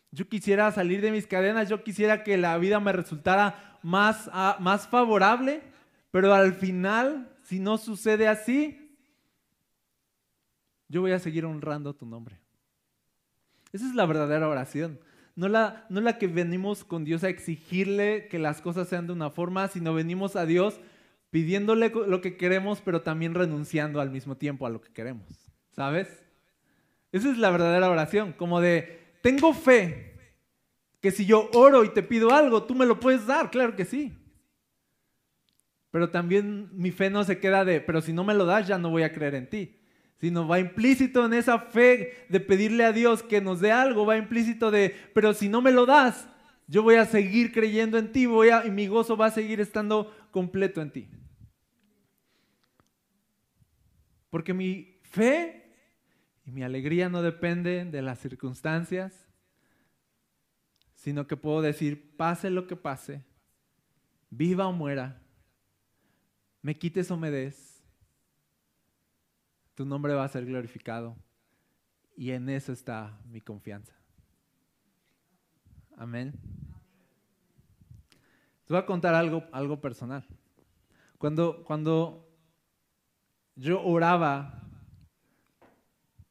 yo 0.09 0.29
quisiera 0.29 0.71
salir 0.71 1.01
de 1.01 1.11
mis 1.11 1.27
cadenas, 1.27 1.67
yo 1.67 1.83
quisiera 1.83 2.23
que 2.23 2.37
la 2.37 2.57
vida 2.57 2.79
me 2.79 2.93
resultara 2.93 3.77
más, 3.83 4.29
ah, 4.31 4.55
más 4.61 4.87
favorable, 4.87 5.63
pero 6.09 6.33
al 6.33 6.53
final, 6.53 7.29
si 7.43 7.59
no 7.59 7.77
sucede 7.77 8.29
así, 8.29 8.97
yo 10.87 11.01
voy 11.01 11.11
a 11.11 11.19
seguir 11.19 11.43
honrando 11.43 11.93
tu 11.93 12.05
nombre. 12.05 12.39
Esa 13.73 13.85
es 13.85 13.95
la 13.95 14.05
verdadera 14.05 14.47
oración. 14.47 14.97
No 15.37 15.47
la, 15.47 15.85
no 15.89 16.01
la 16.01 16.17
que 16.17 16.25
venimos 16.25 16.83
con 16.83 17.05
Dios 17.05 17.23
a 17.23 17.29
exigirle 17.29 18.27
que 18.27 18.39
las 18.39 18.59
cosas 18.59 18.87
sean 18.89 19.05
de 19.05 19.13
una 19.13 19.29
forma, 19.29 19.67
sino 19.67 19.93
venimos 19.93 20.35
a 20.35 20.47
Dios 20.47 20.79
pidiéndole 21.29 21.89
lo 21.89 22.21
que 22.21 22.37
queremos, 22.37 22.81
pero 22.81 23.03
también 23.03 23.35
renunciando 23.35 24.01
al 24.01 24.09
mismo 24.09 24.35
tiempo 24.35 24.65
a 24.65 24.71
lo 24.71 24.81
que 24.81 24.91
queremos. 24.91 25.27
¿Sabes? 25.69 26.23
Esa 27.11 27.29
es 27.29 27.37
la 27.37 27.51
verdadera 27.51 27.87
oración, 27.87 28.33
como 28.33 28.59
de, 28.61 28.99
tengo 29.21 29.53
fe 29.53 30.15
que 30.99 31.11
si 31.11 31.27
yo 31.27 31.51
oro 31.53 31.83
y 31.83 31.89
te 31.89 32.01
pido 32.01 32.31
algo, 32.31 32.63
tú 32.63 32.73
me 32.73 32.87
lo 32.87 32.99
puedes 32.99 33.27
dar, 33.27 33.51
claro 33.51 33.75
que 33.75 33.85
sí. 33.85 34.17
Pero 35.91 36.09
también 36.09 36.71
mi 36.73 36.89
fe 36.89 37.11
no 37.11 37.23
se 37.23 37.39
queda 37.39 37.63
de, 37.63 37.79
pero 37.79 38.01
si 38.01 38.11
no 38.11 38.23
me 38.23 38.33
lo 38.33 38.45
das, 38.45 38.67
ya 38.67 38.79
no 38.79 38.89
voy 38.89 39.03
a 39.03 39.13
creer 39.13 39.35
en 39.35 39.47
ti 39.47 39.77
sino 40.19 40.47
va 40.47 40.59
implícito 40.59 41.25
en 41.25 41.33
esa 41.33 41.59
fe 41.59 42.25
de 42.29 42.39
pedirle 42.39 42.83
a 42.85 42.91
Dios 42.91 43.21
que 43.21 43.41
nos 43.41 43.59
dé 43.59 43.71
algo, 43.71 44.05
va 44.05 44.17
implícito 44.17 44.71
de, 44.71 44.95
pero 45.13 45.33
si 45.33 45.47
no 45.47 45.61
me 45.61 45.71
lo 45.71 45.85
das, 45.85 46.27
yo 46.67 46.83
voy 46.83 46.95
a 46.95 47.05
seguir 47.05 47.51
creyendo 47.51 47.97
en 47.97 48.11
ti, 48.11 48.25
voy 48.25 48.49
a, 48.49 48.65
y 48.65 48.71
mi 48.71 48.87
gozo 48.87 49.15
va 49.15 49.27
a 49.27 49.31
seguir 49.31 49.61
estando 49.61 50.13
completo 50.31 50.81
en 50.81 50.91
ti. 50.91 51.07
Porque 54.29 54.53
mi 54.53 54.99
fe 55.03 55.63
y 56.45 56.51
mi 56.51 56.63
alegría 56.63 57.09
no 57.09 57.21
dependen 57.21 57.91
de 57.91 58.01
las 58.01 58.19
circunstancias, 58.19 59.27
sino 60.95 61.27
que 61.27 61.37
puedo 61.37 61.61
decir, 61.61 62.15
pase 62.17 62.49
lo 62.49 62.67
que 62.67 62.75
pase, 62.75 63.23
viva 64.29 64.67
o 64.67 64.73
muera, 64.73 65.21
me 66.61 66.77
quites 66.77 67.09
o 67.11 67.17
me 67.17 67.31
des, 67.31 67.76
tu 69.77 69.85
nombre 69.85 70.15
va 70.15 70.23
a 70.23 70.27
ser 70.27 70.43
glorificado. 70.43 71.15
Y 72.15 72.31
en 72.31 72.49
eso 72.49 72.73
está 72.73 73.15
mi 73.25 73.41
confianza. 73.41 73.93
Amén. 75.95 76.33
Te 78.65 78.73
voy 78.73 78.79
a 78.79 78.87
contar 78.87 79.13
algo, 79.13 79.43
algo 79.51 79.79
personal. 79.79 80.25
Cuando, 81.19 81.63
cuando 81.63 82.27
yo 83.55 83.83
oraba 83.83 84.63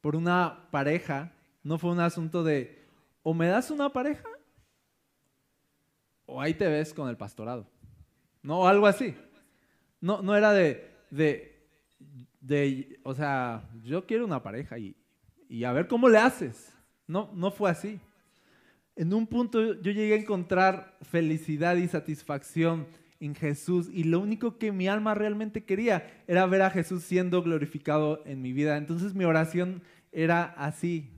por 0.01 0.17
una 0.17 0.67
pareja, 0.69 1.31
no 1.63 1.77
fue 1.77 1.91
un 1.91 2.01
asunto 2.01 2.43
de, 2.43 2.85
o 3.23 3.33
me 3.33 3.47
das 3.47 3.71
una 3.71 3.93
pareja, 3.93 4.27
o 6.25 6.41
ahí 6.41 6.53
te 6.53 6.67
ves 6.67 6.93
con 6.93 7.07
el 7.07 7.15
pastorado. 7.15 7.65
No, 8.41 8.67
algo 8.67 8.87
así. 8.87 9.15
No, 10.01 10.21
no 10.21 10.35
era 10.35 10.51
de, 10.51 10.93
de 11.11 11.56
o 13.03 13.13
sea, 13.13 13.69
yo 13.83 14.05
quiero 14.05 14.25
una 14.25 14.43
pareja 14.43 14.77
y, 14.77 14.95
y 15.49 15.63
a 15.63 15.71
ver 15.71 15.87
cómo 15.87 16.09
le 16.09 16.17
haces. 16.17 16.73
No, 17.07 17.31
no 17.33 17.51
fue 17.51 17.69
así. 17.69 17.99
En 18.95 19.13
un 19.13 19.27
punto 19.27 19.75
yo 19.81 19.91
llegué 19.91 20.13
a 20.13 20.19
encontrar 20.19 20.97
felicidad 21.01 21.75
y 21.77 21.87
satisfacción 21.87 22.87
en 23.19 23.35
Jesús 23.35 23.89
y 23.91 24.03
lo 24.03 24.19
único 24.19 24.57
que 24.57 24.71
mi 24.71 24.87
alma 24.87 25.13
realmente 25.13 25.63
quería 25.63 26.23
era 26.27 26.45
ver 26.45 26.61
a 26.61 26.69
Jesús 26.69 27.03
siendo 27.03 27.41
glorificado 27.43 28.21
en 28.25 28.41
mi 28.41 28.53
vida. 28.53 28.77
Entonces 28.77 29.13
mi 29.13 29.25
oración 29.25 29.81
era 30.11 30.43
así. 30.43 31.11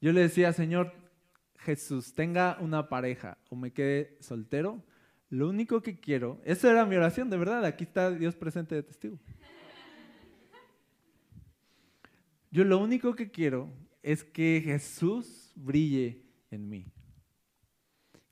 Yo 0.00 0.12
le 0.12 0.22
decía, 0.22 0.52
Señor 0.52 0.92
Jesús, 1.56 2.14
tenga 2.14 2.58
una 2.60 2.88
pareja 2.88 3.38
o 3.48 3.56
me 3.56 3.72
quede 3.72 4.16
soltero, 4.20 4.82
lo 5.30 5.48
único 5.48 5.82
que 5.82 5.98
quiero, 5.98 6.40
esa 6.44 6.70
era 6.70 6.84
mi 6.84 6.94
oración, 6.94 7.30
de 7.30 7.36
verdad, 7.36 7.64
aquí 7.64 7.84
está 7.84 8.10
Dios 8.10 8.36
presente 8.36 8.74
de 8.74 8.82
testigo. 8.82 9.18
Yo 12.54 12.62
lo 12.62 12.78
único 12.78 13.16
que 13.16 13.32
quiero 13.32 13.68
es 14.00 14.22
que 14.22 14.62
Jesús 14.64 15.52
brille 15.56 16.22
en 16.52 16.68
mí. 16.68 16.86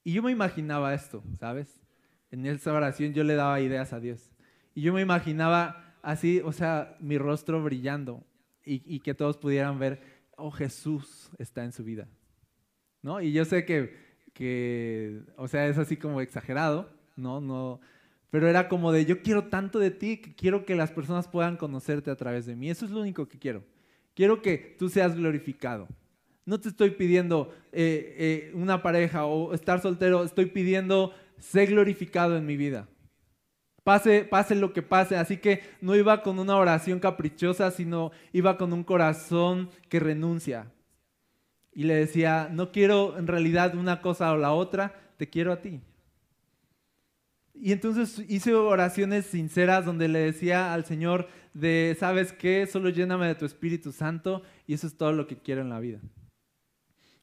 Y 0.05 0.13
yo 0.13 0.23
me 0.23 0.31
imaginaba 0.31 0.95
esto, 0.95 1.25
¿sabes? 1.41 1.83
En 2.31 2.47
esa 2.47 2.73
oración 2.73 3.15
yo 3.15 3.25
le 3.25 3.35
daba 3.35 3.61
ideas 3.61 3.93
a 3.93 3.99
Dios. 3.99 4.31
Y 4.77 4.83
yo 4.83 4.93
me 4.93 5.01
imaginaba 5.01 5.97
así, 6.03 6.41
o 6.45 6.53
sea, 6.53 6.97
mi 7.01 7.19
rostro 7.19 7.65
brillando 7.65 8.25
y, 8.65 9.01
que 9.01 9.13
todos 9.13 9.39
pudieran 9.39 9.81
ver, 9.81 10.01
oh, 10.37 10.53
Jesús 10.53 11.33
está 11.39 11.65
en 11.65 11.73
su 11.73 11.83
vida. 11.83 12.07
¿No? 13.03 13.21
Y 13.21 13.33
yo 13.33 13.45
sé 13.45 13.65
que, 13.65 13.97
que, 14.35 15.21
o 15.37 15.49
sea, 15.49 15.67
es 15.67 15.79
así 15.79 15.97
como 15.97 16.21
exagerado, 16.21 16.97
¿no? 17.17 17.41
No, 17.41 17.81
pero 18.31 18.47
era 18.47 18.69
como 18.69 18.93
de, 18.93 19.05
yo 19.05 19.21
quiero 19.21 19.49
tanto 19.49 19.81
de 19.81 19.91
ti 19.91 20.19
que 20.19 20.33
quiero 20.33 20.65
que 20.65 20.77
las 20.77 20.93
personas 20.93 21.27
puedan 21.27 21.57
conocerte 21.57 22.09
a 22.13 22.15
través 22.15 22.47
de 22.47 22.55
mí. 22.55 22.71
Eso 22.71 22.85
es 22.85 22.93
lo 22.93 23.01
único 23.01 23.27
que 23.27 23.41
quiero. 23.41 23.65
Quiero 24.15 24.43
que 24.43 24.77
tú 24.79 24.89
seas 24.89 25.17
glorificado. 25.17 25.89
No 26.45 26.61
te 26.61 26.69
estoy 26.69 26.91
pidiendo 26.91 27.55
eh, 27.73 28.17
eh, 28.19 28.53
una 28.55 28.83
pareja 28.83 29.27
o 29.27 29.55
estar 29.55 29.81
soltero, 29.81 30.25
estoy 30.25 30.47
pidiendo 30.47 31.15
ser 31.39 31.69
glorificado 31.69 32.37
en 32.37 32.47
mi 32.47 32.57
vida. 32.57 32.89
Pase, 33.85 34.25
pase 34.25 34.55
lo 34.55 34.73
que 34.73 34.83
pase. 34.83 35.17
Así 35.17 35.39
que 35.39 35.63
no 35.81 35.97
iba 35.97 36.23
con 36.23 36.39
una 36.39 36.57
oración 36.57 37.01
caprichosa, 37.01 37.71
sino 37.71 38.13
iba 38.33 38.57
con 38.57 38.73
un 38.73 38.85
corazón 38.85 39.71
que 39.89 40.01
renuncia. 40.01 40.71
Y 41.73 41.85
le 41.85 41.95
decía, 41.95 42.49
no 42.53 42.71
quiero 42.71 43.19
en 43.19 43.27
realidad 43.27 43.75
una 43.75 44.01
cosa 44.03 44.33
o 44.33 44.37
la 44.37 44.53
otra, 44.53 44.95
te 45.17 45.29
quiero 45.29 45.53
a 45.53 45.61
ti. 45.63 45.81
Y 47.55 47.73
entonces 47.73 48.25
hice 48.29 48.55
oraciones 48.55 49.27
sinceras 49.27 49.85
donde 49.85 50.09
le 50.09 50.21
decía 50.21 50.73
al 50.73 50.85
Señor 50.85 51.29
de, 51.55 51.97
¿sabes 51.99 52.33
qué? 52.33 52.67
Solo 52.67 52.89
lléname 52.89 53.27
de 53.27 53.35
tu 53.35 53.45
Espíritu 53.45 53.93
Santo 53.93 54.43
y 54.67 54.75
eso 54.75 54.87
es 54.87 54.97
todo 54.97 55.13
lo 55.13 55.27
que 55.27 55.37
quiero 55.37 55.61
en 55.61 55.69
la 55.69 55.81
vida. 55.81 56.01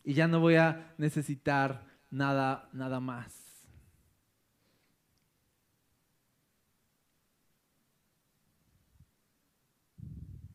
Y 0.04 0.14
ya 0.14 0.28
no 0.28 0.40
voy 0.40 0.56
a 0.56 0.94
necesitar 0.98 1.86
nada, 2.10 2.70
nada 2.74 3.00
más. 3.00 3.40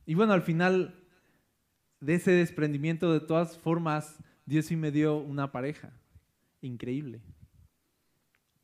Y 0.07 0.15
bueno, 0.15 0.33
al 0.35 0.43
final 0.43 0.95
de 2.01 2.15
ese 2.15 2.33
desprendimiento, 2.33 3.13
de 3.13 3.21
todas 3.21 3.57
formas, 3.59 4.19
Dios 4.45 4.67
sí 4.67 4.77
me 4.77 4.91
dio 4.91 5.17
una 5.17 5.51
pareja. 5.51 5.93
Increíble. 6.61 7.23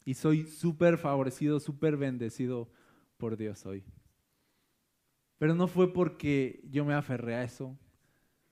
Y 0.04 0.14
soy 0.14 0.46
súper 0.46 0.98
favorecido, 0.98 1.60
súper 1.60 1.96
bendecido 1.96 2.70
por 3.16 3.36
Dios 3.36 3.64
hoy. 3.66 3.84
Pero 5.38 5.54
no 5.54 5.66
fue 5.68 5.92
porque 5.92 6.62
yo 6.70 6.84
me 6.84 6.94
aferré 6.94 7.34
a 7.34 7.44
eso, 7.44 7.78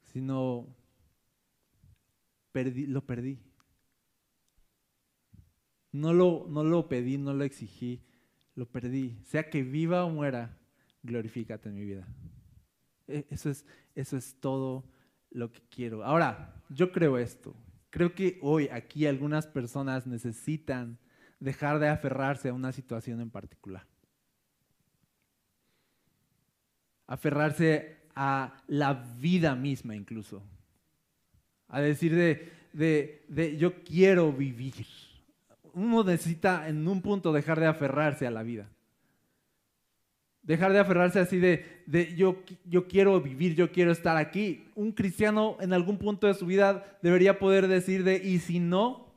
sino 0.02 0.74
lo 2.86 3.06
perdí. 3.06 3.38
No 5.92 6.12
lo, 6.12 6.46
no 6.48 6.64
lo 6.64 6.88
pedí, 6.88 7.18
no 7.18 7.32
lo 7.32 7.44
exigí, 7.44 8.02
lo 8.54 8.66
perdí. 8.66 9.18
Sea 9.24 9.48
que 9.50 9.62
viva 9.62 10.04
o 10.04 10.10
muera, 10.10 10.58
glorifícate 11.02 11.68
en 11.68 11.74
mi 11.74 11.84
vida. 11.84 12.06
E, 13.06 13.26
eso 13.30 13.50
es, 13.50 13.64
eso 13.94 14.16
es 14.16 14.38
todo 14.40 14.84
lo 15.30 15.52
que 15.52 15.62
quiero. 15.70 16.04
Ahora, 16.04 16.62
yo 16.68 16.92
creo 16.92 17.18
esto. 17.18 17.54
Creo 17.90 18.14
que 18.14 18.38
hoy 18.42 18.68
aquí 18.68 19.06
algunas 19.06 19.46
personas 19.46 20.06
necesitan 20.06 20.98
dejar 21.40 21.78
de 21.78 21.88
aferrarse 21.88 22.48
a 22.48 22.54
una 22.54 22.72
situación 22.72 23.20
en 23.20 23.30
particular. 23.30 23.84
Aferrarse 27.06 27.96
a 28.14 28.62
la 28.66 28.94
vida 28.94 29.54
misma 29.54 29.94
incluso. 29.94 30.42
A 31.68 31.80
decir 31.80 32.14
de, 32.14 32.52
de, 32.72 33.24
de 33.28 33.56
yo 33.56 33.82
quiero 33.84 34.32
vivir. 34.32 34.86
Uno 35.72 36.02
necesita 36.02 36.68
en 36.68 36.86
un 36.88 37.00
punto 37.00 37.32
dejar 37.32 37.60
de 37.60 37.66
aferrarse 37.66 38.26
a 38.26 38.30
la 38.30 38.42
vida. 38.42 38.68
Dejar 40.42 40.72
de 40.72 40.78
aferrarse 40.78 41.20
así 41.20 41.38
de, 41.38 41.82
de 41.86 42.14
yo, 42.16 42.42
yo 42.64 42.88
quiero 42.88 43.20
vivir, 43.20 43.54
yo 43.54 43.70
quiero 43.70 43.92
estar 43.92 44.16
aquí. 44.16 44.66
Un 44.74 44.92
cristiano 44.92 45.56
en 45.60 45.72
algún 45.74 45.98
punto 45.98 46.26
de 46.26 46.34
su 46.34 46.46
vida 46.46 46.98
debería 47.02 47.38
poder 47.38 47.68
decir 47.68 48.02
de, 48.02 48.16
¿y 48.16 48.38
si 48.38 48.58
no? 48.58 49.07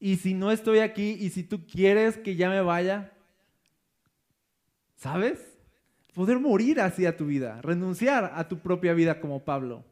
¿Y 0.00 0.16
si 0.16 0.34
no 0.34 0.50
estoy 0.50 0.78
aquí? 0.78 1.16
¿Y 1.20 1.30
si 1.30 1.42
tú 1.42 1.66
quieres 1.66 2.16
que 2.16 2.36
ya 2.36 2.48
me 2.48 2.60
vaya? 2.60 3.12
¿Sabes? 4.96 5.38
Poder 6.14 6.38
morir 6.38 6.80
así 6.80 7.06
a 7.06 7.16
tu 7.16 7.26
vida, 7.26 7.60
renunciar 7.62 8.32
a 8.34 8.48
tu 8.48 8.58
propia 8.58 8.94
vida 8.94 9.20
como 9.20 9.44
Pablo. 9.44 9.84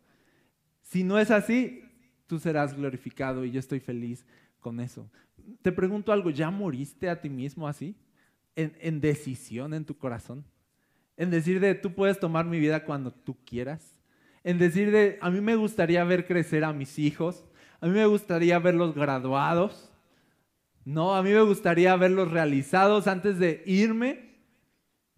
Si 0.82 1.04
no 1.04 1.18
es 1.18 1.30
así, 1.30 1.82
tú 2.26 2.38
serás 2.38 2.74
glorificado 2.74 3.44
y 3.44 3.50
yo 3.50 3.60
estoy 3.60 3.80
feliz 3.80 4.24
con 4.60 4.80
eso. 4.80 5.08
Te 5.62 5.70
pregunto 5.70 6.12
algo, 6.12 6.30
¿ya 6.30 6.50
moriste 6.50 7.08
a 7.08 7.20
ti 7.20 7.28
mismo 7.28 7.68
así? 7.68 7.96
en, 8.56 9.00
decisión 9.00 9.74
en 9.74 9.84
tu 9.84 9.96
corazón. 9.96 10.44
En 11.16 11.30
decir 11.30 11.60
de, 11.60 11.74
tú 11.74 11.94
puedes 11.94 12.18
tomar 12.18 12.46
mi 12.46 12.58
vida 12.58 12.84
cuando 12.84 13.12
tú 13.12 13.36
quieras. 13.44 13.94
En 14.42 14.58
decir 14.58 14.90
de, 14.90 15.18
a 15.20 15.30
mí 15.30 15.40
me 15.40 15.56
gustaría 15.56 16.02
ver 16.04 16.26
crecer 16.26 16.64
a 16.64 16.72
mis 16.72 16.98
hijos. 16.98 17.44
A 17.80 17.86
mí 17.86 17.92
me 17.92 18.06
gustaría 18.06 18.58
verlos 18.58 18.94
graduados. 18.94 19.92
No, 20.86 21.16
a 21.16 21.22
mí 21.24 21.30
me 21.30 21.42
gustaría 21.42 21.96
verlos 21.96 22.30
realizados 22.30 23.08
antes 23.08 23.40
de 23.40 23.60
irme. 23.66 24.36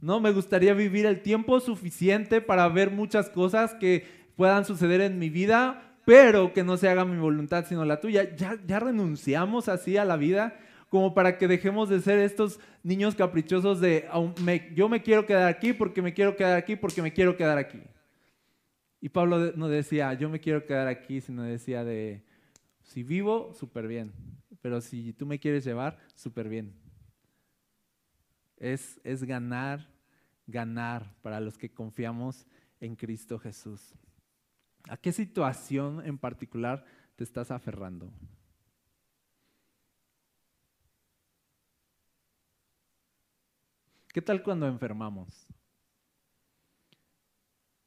No, 0.00 0.18
me 0.18 0.32
gustaría 0.32 0.72
vivir 0.72 1.04
el 1.04 1.20
tiempo 1.20 1.60
suficiente 1.60 2.40
para 2.40 2.66
ver 2.70 2.90
muchas 2.90 3.28
cosas 3.28 3.74
que 3.74 4.06
puedan 4.34 4.64
suceder 4.64 5.02
en 5.02 5.18
mi 5.18 5.28
vida, 5.28 5.94
pero 6.06 6.54
que 6.54 6.64
no 6.64 6.78
se 6.78 6.88
haga 6.88 7.04
mi 7.04 7.18
voluntad 7.18 7.66
sino 7.68 7.84
la 7.84 8.00
tuya. 8.00 8.34
Ya, 8.34 8.58
ya 8.66 8.80
renunciamos 8.80 9.68
así 9.68 9.98
a 9.98 10.06
la 10.06 10.16
vida 10.16 10.58
como 10.88 11.12
para 11.12 11.36
que 11.36 11.46
dejemos 11.46 11.90
de 11.90 12.00
ser 12.00 12.18
estos 12.18 12.60
niños 12.82 13.14
caprichosos 13.14 13.78
de 13.78 14.08
yo 14.74 14.88
me 14.88 15.02
quiero 15.02 15.26
quedar 15.26 15.48
aquí 15.48 15.74
porque 15.74 16.00
me 16.00 16.14
quiero 16.14 16.34
quedar 16.34 16.56
aquí 16.56 16.76
porque 16.76 17.02
me 17.02 17.12
quiero 17.12 17.36
quedar 17.36 17.58
aquí. 17.58 17.82
Y 19.02 19.10
Pablo 19.10 19.52
no 19.54 19.68
decía 19.68 20.14
yo 20.14 20.30
me 20.30 20.40
quiero 20.40 20.64
quedar 20.64 20.88
aquí, 20.88 21.20
sino 21.20 21.42
decía 21.42 21.84
de 21.84 22.24
si 22.80 23.02
vivo, 23.02 23.52
súper 23.52 23.86
bien, 23.86 24.14
pero 24.60 24.80
si 24.80 25.12
tú 25.12 25.26
me 25.26 25.38
quieres 25.38 25.64
llevar, 25.64 25.98
súper 26.14 26.48
bien. 26.48 26.74
Es, 28.56 29.00
es 29.04 29.24
ganar, 29.24 29.88
ganar 30.46 31.14
para 31.22 31.40
los 31.40 31.56
que 31.56 31.70
confiamos 31.70 32.46
en 32.80 32.96
Cristo 32.96 33.38
Jesús. 33.38 33.94
¿A 34.88 34.96
qué 34.96 35.12
situación 35.12 36.04
en 36.04 36.18
particular 36.18 36.84
te 37.16 37.24
estás 37.24 37.50
aferrando? 37.50 38.12
¿Qué 44.12 44.22
tal 44.22 44.42
cuando 44.42 44.66
enfermamos? 44.66 45.46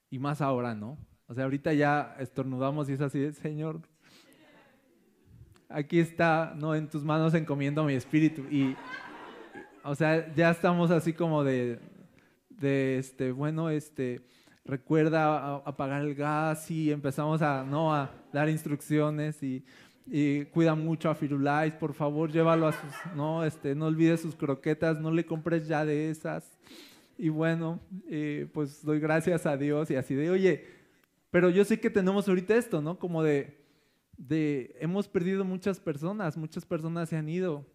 Y 0.10 0.20
más 0.20 0.42
ahora, 0.42 0.76
¿no? 0.76 0.98
O 1.28 1.34
sea, 1.34 1.46
ahorita 1.46 1.74
ya 1.74 2.16
estornudamos 2.20 2.90
y 2.90 2.94
es 2.94 3.02
así, 3.02 3.32
Señor, 3.34 3.82
aquí 5.74 6.00
está, 6.00 6.54
no, 6.58 6.76
en 6.76 6.88
tus 6.88 7.04
manos 7.04 7.34
encomiendo 7.34 7.84
mi 7.84 7.94
espíritu. 7.94 8.44
Y, 8.50 8.76
o 9.84 9.96
sea, 9.96 10.34
ya 10.34 10.52
estamos 10.52 10.92
así 10.92 11.14
como 11.14 11.44
de, 11.44 11.80
de 12.50 12.98
este, 12.98 13.32
bueno, 13.32 13.70
este, 13.70 14.22
recuerda 14.66 15.56
apagar 15.66 16.02
el 16.02 16.16
gas 16.16 16.70
y 16.70 16.92
empezamos 16.92 17.42
a, 17.42 17.64
no, 17.64 17.94
a 17.94 18.12
dar 18.32 18.50
instrucciones 18.50 19.42
y 19.42 19.64
y 20.14 20.46
cuida 20.46 20.76
mucho 20.76 21.10
a 21.10 21.16
Firulais, 21.16 21.74
por 21.74 21.94
favor, 21.94 22.32
llévalo 22.32 22.68
a 22.68 22.74
sus, 22.74 23.16
no, 23.16 23.46
este, 23.46 23.76
no 23.76 23.86
olvides 23.86 24.22
sus 24.22 24.36
croquetas, 24.36 25.00
no 25.00 25.12
le 25.12 25.26
compres 25.26 25.68
ya 25.68 25.86
de 25.86 26.10
esas. 26.10 26.58
Y 27.18 27.30
bueno, 27.30 27.80
eh, 28.10 28.48
pues 28.54 28.84
doy 28.84 29.00
gracias 29.00 29.46
a 29.46 29.56
Dios 29.56 29.92
y 29.92 29.96
así 29.96 30.16
de, 30.16 30.30
oye, 30.30 30.66
pero 31.30 31.50
yo 31.50 31.64
sé 31.64 31.80
que 31.80 31.90
tenemos 31.90 32.28
ahorita 32.28 32.56
esto, 32.56 32.82
¿no? 32.82 32.98
Como 32.98 33.24
de, 33.24 33.61
de, 34.28 34.76
hemos 34.80 35.08
perdido 35.08 35.44
muchas 35.44 35.80
personas, 35.80 36.38
muchas 36.38 36.66
personas 36.66 37.10
se 37.10 37.18
han 37.18 37.28
ido. 37.28 37.66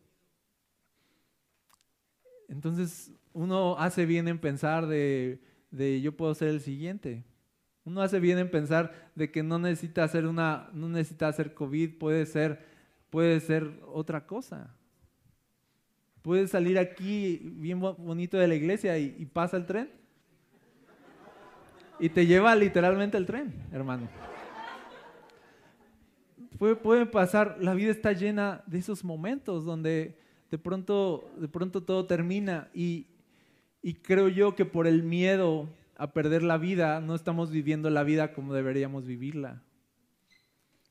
Entonces, 2.48 3.12
uno 3.32 3.76
hace 3.78 4.06
bien 4.06 4.28
en 4.28 4.38
pensar 4.38 4.86
de, 4.86 5.42
de 5.70 6.00
yo 6.00 6.16
puedo 6.16 6.34
ser 6.34 6.48
el 6.48 6.60
siguiente. 6.60 7.24
Uno 7.84 8.00
hace 8.00 8.20
bien 8.20 8.38
en 8.38 8.50
pensar 8.50 9.10
de 9.14 9.30
que 9.30 9.42
no 9.42 9.58
necesita 9.58 10.04
hacer 10.04 10.26
una, 10.26 10.70
no 10.72 10.88
necesita 10.88 11.28
hacer 11.28 11.54
COVID, 11.54 11.98
puede 11.98 12.26
ser, 12.26 12.64
puede 13.10 13.40
ser 13.40 13.80
otra 13.86 14.26
cosa. 14.26 14.74
Puedes 16.22 16.50
salir 16.50 16.78
aquí 16.78 17.40
bien 17.42 17.80
bonito 17.80 18.36
de 18.36 18.48
la 18.48 18.54
iglesia 18.54 18.98
y, 18.98 19.24
pasa 19.26 19.56
el 19.56 19.66
tren. 19.66 19.90
Y 21.98 22.08
te 22.08 22.26
lleva 22.26 22.54
literalmente 22.54 23.16
el 23.16 23.26
tren, 23.26 23.54
hermano. 23.72 24.08
Puede, 26.58 26.76
puede, 26.76 27.06
pasar, 27.06 27.58
la 27.60 27.74
vida 27.74 27.90
está 27.90 28.12
llena 28.12 28.62
de 28.66 28.78
esos 28.78 29.04
momentos 29.04 29.64
donde 29.64 30.18
de 30.50 30.58
pronto, 30.58 31.30
de 31.38 31.48
pronto 31.48 31.82
todo 31.82 32.06
termina 32.06 32.68
y, 32.72 33.08
y 33.82 33.94
creo 33.94 34.28
yo 34.28 34.54
que 34.54 34.64
por 34.64 34.86
el 34.86 35.02
miedo 35.02 35.68
a 35.96 36.12
perder 36.12 36.42
la 36.42 36.58
vida, 36.58 37.00
no 37.00 37.14
estamos 37.14 37.50
viviendo 37.50 37.90
la 37.90 38.04
vida 38.04 38.32
como 38.32 38.54
deberíamos 38.54 39.06
vivirla. 39.06 39.62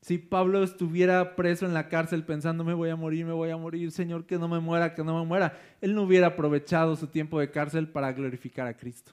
Si 0.00 0.18
Pablo 0.18 0.62
estuviera 0.62 1.34
preso 1.34 1.66
en 1.66 1.74
la 1.74 1.88
cárcel 1.88 2.24
pensando, 2.24 2.62
me 2.62 2.74
voy 2.74 2.90
a 2.90 2.96
morir, 2.96 3.24
me 3.24 3.32
voy 3.32 3.50
a 3.50 3.56
morir, 3.56 3.90
Señor, 3.90 4.24
que 4.24 4.38
no 4.38 4.46
me 4.46 4.60
muera, 4.60 4.94
que 4.94 5.02
no 5.02 5.18
me 5.18 5.26
muera, 5.26 5.58
él 5.80 5.94
no 5.94 6.02
hubiera 6.02 6.28
aprovechado 6.28 6.94
su 6.96 7.08
tiempo 7.08 7.40
de 7.40 7.50
cárcel 7.50 7.88
para 7.88 8.12
glorificar 8.12 8.66
a 8.66 8.76
Cristo. 8.76 9.12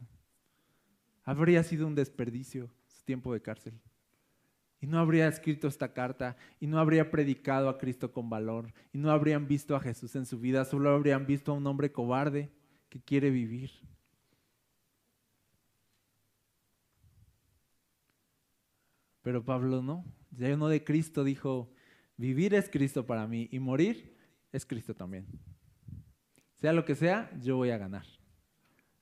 Habría 1.24 1.64
sido 1.64 1.88
un 1.88 1.96
desperdicio 1.96 2.70
su 2.88 3.04
tiempo 3.06 3.34
de 3.34 3.42
cárcel. 3.42 3.74
Y 4.84 4.86
no 4.86 5.00
habría 5.00 5.30
escrito 5.30 5.70
esta 5.70 5.94
carta, 5.94 6.36
y 6.60 6.68
no 6.68 6.78
habría 6.78 7.10
predicado 7.10 7.70
a 7.70 7.78
Cristo 7.78 8.12
con 8.12 8.30
valor, 8.30 8.74
y 8.92 8.98
no 8.98 9.12
habrían 9.12 9.48
visto 9.48 9.78
a 9.78 9.80
Jesús 9.80 10.14
en 10.18 10.26
su 10.26 10.42
vida, 10.42 10.66
solo 10.66 10.90
habrían 10.90 11.26
visto 11.26 11.54
a 11.54 11.56
un 11.56 11.66
hombre 11.68 11.94
cobarde 11.94 12.52
que 12.90 13.00
quiere 13.00 13.30
vivir. 13.30 13.72
Pero 19.22 19.46
Pablo 19.46 19.82
no. 19.82 20.04
Lleno 20.36 20.68
de 20.68 20.84
Cristo 20.84 21.24
dijo, 21.24 21.72
vivir 22.18 22.54
es 22.54 22.70
Cristo 22.70 23.06
para 23.06 23.26
mí 23.26 23.48
y 23.54 23.60
morir 23.60 24.18
es 24.52 24.66
Cristo 24.66 24.94
también. 24.94 25.26
Sea 26.60 26.74
lo 26.74 26.84
que 26.84 26.96
sea, 26.96 27.32
yo 27.40 27.56
voy 27.56 27.70
a 27.70 27.78
ganar. 27.78 28.06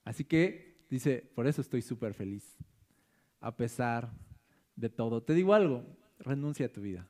Así 0.04 0.26
que 0.26 0.86
dice, 0.92 1.28
por 1.34 1.48
eso 1.48 1.60
estoy 1.60 1.82
súper 1.82 2.14
feliz, 2.14 2.56
a 3.40 3.58
pesar 3.58 4.12
de 4.76 4.90
todo. 4.90 5.22
Te 5.22 5.34
digo 5.34 5.54
algo, 5.54 5.86
renuncia 6.20 6.66
a 6.66 6.70
tu 6.70 6.82
vida. 6.82 7.08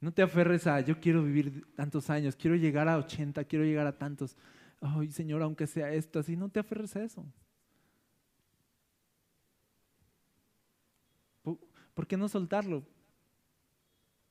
No 0.00 0.12
te 0.12 0.22
aferres 0.22 0.66
a, 0.66 0.80
yo 0.80 0.98
quiero 0.98 1.22
vivir 1.22 1.64
tantos 1.76 2.10
años, 2.10 2.34
quiero 2.34 2.56
llegar 2.56 2.88
a 2.88 2.98
80, 2.98 3.44
quiero 3.44 3.64
llegar 3.64 3.86
a 3.86 3.96
tantos. 3.98 4.36
Ay, 4.80 5.12
Señor, 5.12 5.42
aunque 5.42 5.66
sea 5.68 5.92
esto, 5.92 6.18
así, 6.18 6.36
no 6.36 6.48
te 6.48 6.58
aferres 6.60 6.96
a 6.96 7.04
eso. 7.04 7.24
¿por 11.94 12.06
qué 12.06 12.16
no 12.16 12.28
soltarlo? 12.28 12.82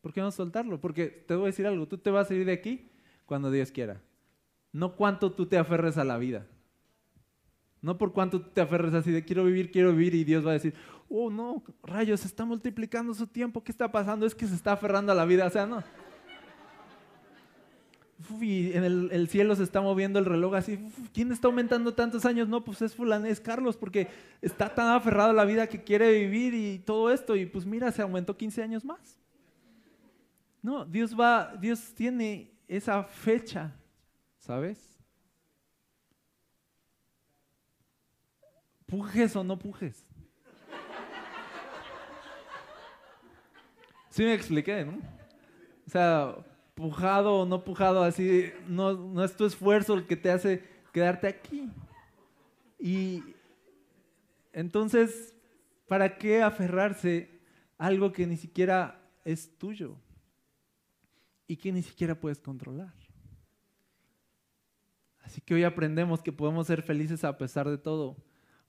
¿Por 0.02 0.14
qué 0.14 0.22
no 0.22 0.32
soltarlo? 0.32 0.82
Porque 0.82 1.08
te 1.08 1.36
voy 1.36 1.44
a 1.44 1.48
decir 1.48 1.68
algo, 1.68 1.88
tú 1.88 1.98
te 1.98 2.10
vas 2.10 2.30
a 2.30 2.34
ir 2.34 2.46
de 2.46 2.54
aquí 2.54 2.90
cuando 3.26 3.52
Dios 3.52 3.72
quiera. 3.72 4.02
No 4.74 4.96
cuánto 4.96 5.32
tú 5.32 5.46
te 5.46 5.58
aferres 5.58 5.98
a 5.98 6.04
la 6.04 6.18
vida. 6.18 6.48
No 7.82 7.98
por 7.98 8.14
cuánto 8.14 8.42
tú 8.42 8.50
te 8.50 8.62
aferres 8.62 8.94
así 8.94 9.12
de 9.12 9.24
quiero 9.24 9.46
vivir, 9.46 9.72
quiero 9.72 9.92
vivir 9.92 10.16
y 10.16 10.24
Dios 10.24 10.46
va 10.46 10.52
a 10.52 10.54
decir, 10.54 10.74
oh 11.12 11.30
no, 11.30 11.64
rayos, 11.84 12.26
está 12.26 12.46
multiplicando 12.46 13.14
su 13.14 13.28
tiempo, 13.28 13.64
¿qué 13.64 13.72
está 13.72 13.92
pasando? 13.92 14.26
Es 14.26 14.34
que 14.34 14.48
se 14.48 14.56
está 14.56 14.72
aferrando 14.74 15.12
a 15.12 15.16
la 15.16 15.26
vida, 15.26 15.46
o 15.46 15.50
sea, 15.50 15.66
no 15.66 15.84
y 18.40 18.74
en 18.74 18.84
el, 18.84 19.28
cielo 19.28 19.56
se 19.56 19.64
está 19.64 19.82
moviendo 19.82 20.20
el 20.20 20.26
reloj 20.26 20.56
así, 20.56 20.80
¿quién 21.14 21.32
está 21.32 21.48
aumentando 21.48 21.94
tantos 21.94 22.26
años? 22.26 22.48
No, 22.48 22.64
pues 22.64 22.82
es 22.82 22.96
fulano, 22.96 23.26
es 23.26 23.40
Carlos, 23.40 23.76
porque 23.76 24.08
está 24.42 24.74
tan 24.74 24.90
aferrado 24.90 25.32
a 25.32 25.34
la 25.34 25.46
vida 25.46 25.68
que 25.68 25.84
quiere 25.84 26.12
vivir 26.12 26.54
y 26.54 26.80
todo 26.80 27.12
esto, 27.12 27.36
y 27.36 27.46
pues 27.46 27.66
mira, 27.66 27.92
se 27.92 28.02
aumentó 28.02 28.38
15 28.38 28.64
años 28.64 28.86
más. 28.86 29.18
No, 30.62 30.86
Dios 30.86 31.20
va, 31.20 31.56
Dios 31.60 31.94
tiene 31.96 32.52
esa 32.68 33.04
fecha, 33.04 33.74
¿sabes? 34.38 34.92
pujes 38.92 39.34
o 39.38 39.44
no 39.44 39.58
pujes. 39.58 40.06
Sí 44.12 44.24
me 44.24 44.34
expliqué, 44.34 44.84
¿no? 44.84 45.00
O 45.88 45.90
sea, 45.90 46.36
pujado 46.76 47.40
o 47.40 47.46
no 47.46 47.64
pujado, 47.64 48.04
así, 48.04 48.52
no, 48.68 48.94
no 48.94 49.24
es 49.24 49.36
tu 49.36 49.46
esfuerzo 49.46 49.94
el 49.94 50.06
que 50.06 50.18
te 50.18 50.30
hace 50.30 50.64
quedarte 50.92 51.28
aquí. 51.28 51.72
Y 52.78 53.24
entonces, 54.52 55.34
¿para 55.88 56.18
qué 56.18 56.42
aferrarse 56.42 57.30
a 57.78 57.88
algo 57.88 58.12
que 58.12 58.28
ni 58.28 58.36
siquiera 58.36 59.02
es 59.24 59.58
tuyo 59.58 59.96
y 61.48 61.56
que 61.56 61.72
ni 61.72 61.82
siquiera 61.82 62.14
puedes 62.14 62.42
controlar? 62.42 62.94
Así 65.22 65.40
que 65.40 65.54
hoy 65.54 65.64
aprendemos 65.64 66.22
que 66.22 66.34
podemos 66.34 66.68
ser 66.68 66.82
felices 66.82 67.24
a 67.24 67.38
pesar 67.38 67.70
de 67.70 67.78
todo, 67.78 68.18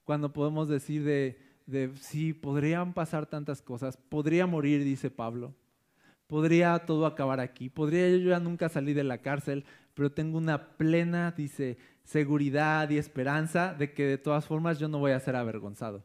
cuando 0.05 0.33
podemos 0.33 0.68
decir 0.68 1.02
de, 1.02 1.52
de 1.66 1.90
sí, 2.01 2.33
podrían 2.33 2.92
pasar 2.92 3.27
tantas 3.27 3.62
cosas, 3.62 3.96
podría 3.96 4.46
morir, 4.46 4.85
dice 4.85 5.11
Pablo, 5.11 5.55
podría 6.27 6.79
todo 6.81 7.07
acabar 7.07 7.40
aquí, 7.40 7.68
podría 7.68 8.09
yo 8.11 8.31
ya 8.31 8.40
nunca 8.40 8.68
salir 8.68 8.96
de 8.96 9.05
la 9.05 9.18
cárcel, 9.18 9.64
pero 9.94 10.12
tengo 10.12 10.38
una 10.38 10.77
plena, 10.77 11.33
dice, 11.37 11.79
seguridad 12.05 12.88
y 12.90 12.98
esperanza 12.98 13.75
de 13.75 13.92
que 13.92 14.07
de 14.07 14.18
todas 14.18 14.46
formas 14.46 14.79
yo 14.79 14.88
no 14.88 14.98
voy 14.98 15.12
a 15.12 15.20
ser 15.20 15.37
avergonzado. 15.37 16.05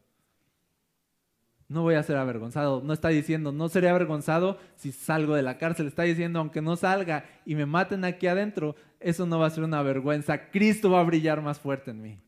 No 1.68 1.82
voy 1.82 1.96
a 1.96 2.02
ser 2.02 2.16
avergonzado. 2.16 2.80
No 2.82 2.94
está 2.94 3.08
diciendo, 3.08 3.52
no 3.52 3.68
seré 3.68 3.90
avergonzado 3.90 4.58
si 4.76 4.90
salgo 4.90 5.34
de 5.34 5.42
la 5.42 5.58
cárcel. 5.58 5.86
Está 5.86 6.02
diciendo, 6.02 6.38
aunque 6.38 6.62
no 6.62 6.76
salga 6.76 7.26
y 7.44 7.54
me 7.54 7.66
maten 7.66 8.04
aquí 8.04 8.26
adentro, 8.26 8.74
eso 9.00 9.26
no 9.26 9.38
va 9.38 9.46
a 9.46 9.50
ser 9.50 9.64
una 9.64 9.82
vergüenza. 9.82 10.50
Cristo 10.50 10.90
va 10.90 11.00
a 11.00 11.04
brillar 11.04 11.42
más 11.42 11.60
fuerte 11.60 11.90
en 11.90 12.00
mí. 12.00 12.18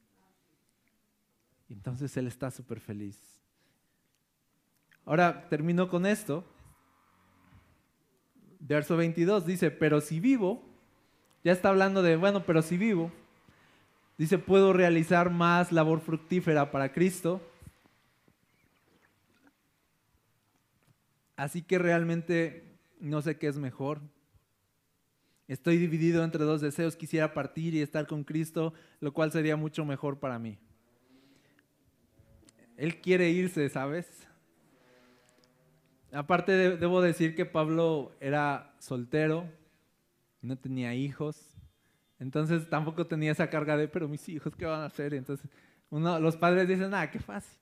Entonces 1.71 2.17
Él 2.17 2.27
está 2.27 2.51
súper 2.51 2.81
feliz. 2.81 3.19
Ahora 5.05 5.49
termino 5.49 5.89
con 5.89 6.05
esto. 6.05 6.45
Verso 8.59 8.97
22 8.97 9.47
dice, 9.47 9.71
pero 9.71 10.01
si 10.01 10.21
vivo, 10.21 10.63
ya 11.43 11.53
está 11.53 11.71
hablando 11.71 12.03
de, 12.03 12.17
bueno, 12.17 12.45
pero 12.45 12.61
si 12.61 12.77
vivo, 12.77 13.11
dice, 14.19 14.39
puedo 14.39 14.73
realizar 14.73 15.31
más 15.31 15.73
labor 15.73 16.01
fructífera 16.01 16.71
para 16.71 16.93
Cristo. 16.93 17.41
Así 21.37 21.63
que 21.63 21.79
realmente 21.79 22.79
no 23.01 23.23
sé 23.23 23.39
qué 23.39 23.47
es 23.47 23.57
mejor. 23.57 24.01
Estoy 25.49 25.79
dividido 25.79 26.23
entre 26.23 26.45
dos 26.45 26.61
deseos. 26.61 26.97
Quisiera 26.97 27.33
partir 27.33 27.75
y 27.75 27.81
estar 27.81 28.07
con 28.07 28.25
Cristo, 28.25 28.75
lo 29.01 29.13
cual 29.13 29.33
sería 29.33 29.57
mucho 29.57 29.85
mejor 29.87 30.21
para 30.21 30.39
mí. 30.39 30.59
Él 32.81 32.99
quiere 33.03 33.29
irse, 33.29 33.69
¿sabes? 33.69 34.27
Aparte, 36.13 36.79
debo 36.79 37.03
decir 37.03 37.35
que 37.35 37.45
Pablo 37.45 38.11
era 38.21 38.75
soltero, 38.79 39.47
no 40.41 40.57
tenía 40.57 40.95
hijos, 40.95 41.39
entonces 42.19 42.71
tampoco 42.71 43.07
tenía 43.07 43.33
esa 43.33 43.51
carga 43.51 43.77
de, 43.77 43.87
pero 43.87 44.09
mis 44.09 44.27
hijos, 44.31 44.57
¿qué 44.57 44.65
van 44.65 44.81
a 44.81 44.87
hacer? 44.87 45.13
Entonces, 45.13 45.47
uno, 45.91 46.19
los 46.21 46.39
padres 46.39 46.67
dicen, 46.67 46.95
ah, 46.95 47.11
qué 47.11 47.21
fácil, 47.21 47.59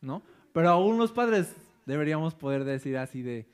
¿no? 0.00 0.22
Pero 0.52 0.68
aún 0.68 0.98
los 0.98 1.10
padres 1.10 1.52
deberíamos 1.84 2.36
poder 2.36 2.62
decir 2.62 2.96
así 2.96 3.22
de, 3.22 3.48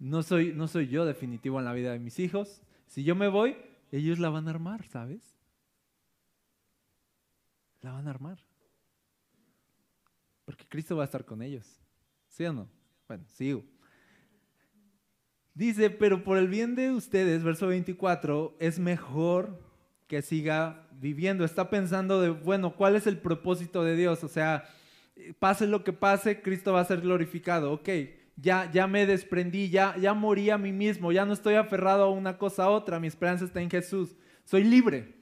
no 0.00 0.24
soy, 0.24 0.52
no 0.52 0.66
soy 0.66 0.88
yo 0.88 1.04
definitivo 1.04 1.60
en 1.60 1.66
la 1.66 1.72
vida 1.72 1.92
de 1.92 2.00
mis 2.00 2.18
hijos, 2.18 2.62
si 2.88 3.04
yo 3.04 3.14
me 3.14 3.28
voy, 3.28 3.56
ellos 3.92 4.18
la 4.18 4.30
van 4.30 4.48
a 4.48 4.50
armar, 4.50 4.84
¿sabes? 4.88 5.22
La 7.80 7.92
van 7.92 8.08
a 8.08 8.10
armar. 8.10 8.45
Porque 10.46 10.64
Cristo 10.66 10.96
va 10.96 11.02
a 11.02 11.04
estar 11.04 11.26
con 11.26 11.42
ellos, 11.42 11.66
¿sí 12.28 12.46
o 12.46 12.52
no? 12.54 12.70
Bueno, 13.06 13.24
sigo. 13.28 13.62
Dice, 15.52 15.90
pero 15.90 16.22
por 16.22 16.38
el 16.38 16.48
bien 16.48 16.74
de 16.74 16.92
ustedes, 16.92 17.42
verso 17.42 17.66
24, 17.66 18.56
es 18.60 18.78
mejor 18.78 19.60
que 20.06 20.22
siga 20.22 20.88
viviendo. 20.92 21.44
Está 21.44 21.68
pensando 21.68 22.20
de, 22.20 22.30
bueno, 22.30 22.76
¿cuál 22.76 22.96
es 22.96 23.06
el 23.06 23.18
propósito 23.18 23.82
de 23.82 23.96
Dios? 23.96 24.22
O 24.22 24.28
sea, 24.28 24.64
pase 25.38 25.66
lo 25.66 25.82
que 25.82 25.92
pase, 25.92 26.42
Cristo 26.42 26.72
va 26.72 26.80
a 26.80 26.84
ser 26.84 27.00
glorificado. 27.00 27.72
Ok, 27.72 27.88
ya, 28.36 28.70
ya 28.70 28.86
me 28.86 29.06
desprendí, 29.06 29.68
ya, 29.68 29.96
ya 29.96 30.14
morí 30.14 30.50
a 30.50 30.58
mí 30.58 30.72
mismo, 30.72 31.10
ya 31.10 31.24
no 31.24 31.32
estoy 31.32 31.54
aferrado 31.54 32.04
a 32.04 32.10
una 32.10 32.38
cosa 32.38 32.64
a 32.64 32.70
otra, 32.70 33.00
mi 33.00 33.08
esperanza 33.08 33.44
está 33.44 33.60
en 33.60 33.70
Jesús. 33.70 34.14
Soy 34.44 34.62
libre. 34.62 35.16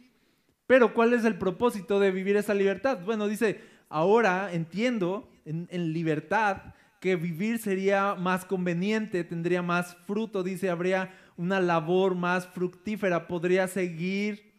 Pero 0.67 0.95
¿cuál 0.95 1.13
es 1.13 1.25
el 1.25 1.39
propósito 1.39 2.01
de 2.01 2.11
vivir 2.11 2.37
esa 2.37 2.55
libertad? 2.55 2.99
Bueno, 3.05 3.29
dice, 3.29 3.61
ahora 3.95 4.53
entiendo 4.53 5.31
en, 5.45 5.93
libertad 5.93 6.75
que 7.01 7.15
vivir 7.15 7.61
sería 7.61 8.17
más 8.17 8.45
conveniente, 8.45 9.23
tendría 9.23 9.63
más 9.63 9.97
fruto, 10.05 10.43
dice, 10.43 10.69
habría 10.69 11.15
una 11.37 11.61
labor 11.61 12.17
más 12.17 12.49
fructífera, 12.49 13.29
podría 13.29 13.69
seguir 13.69 14.53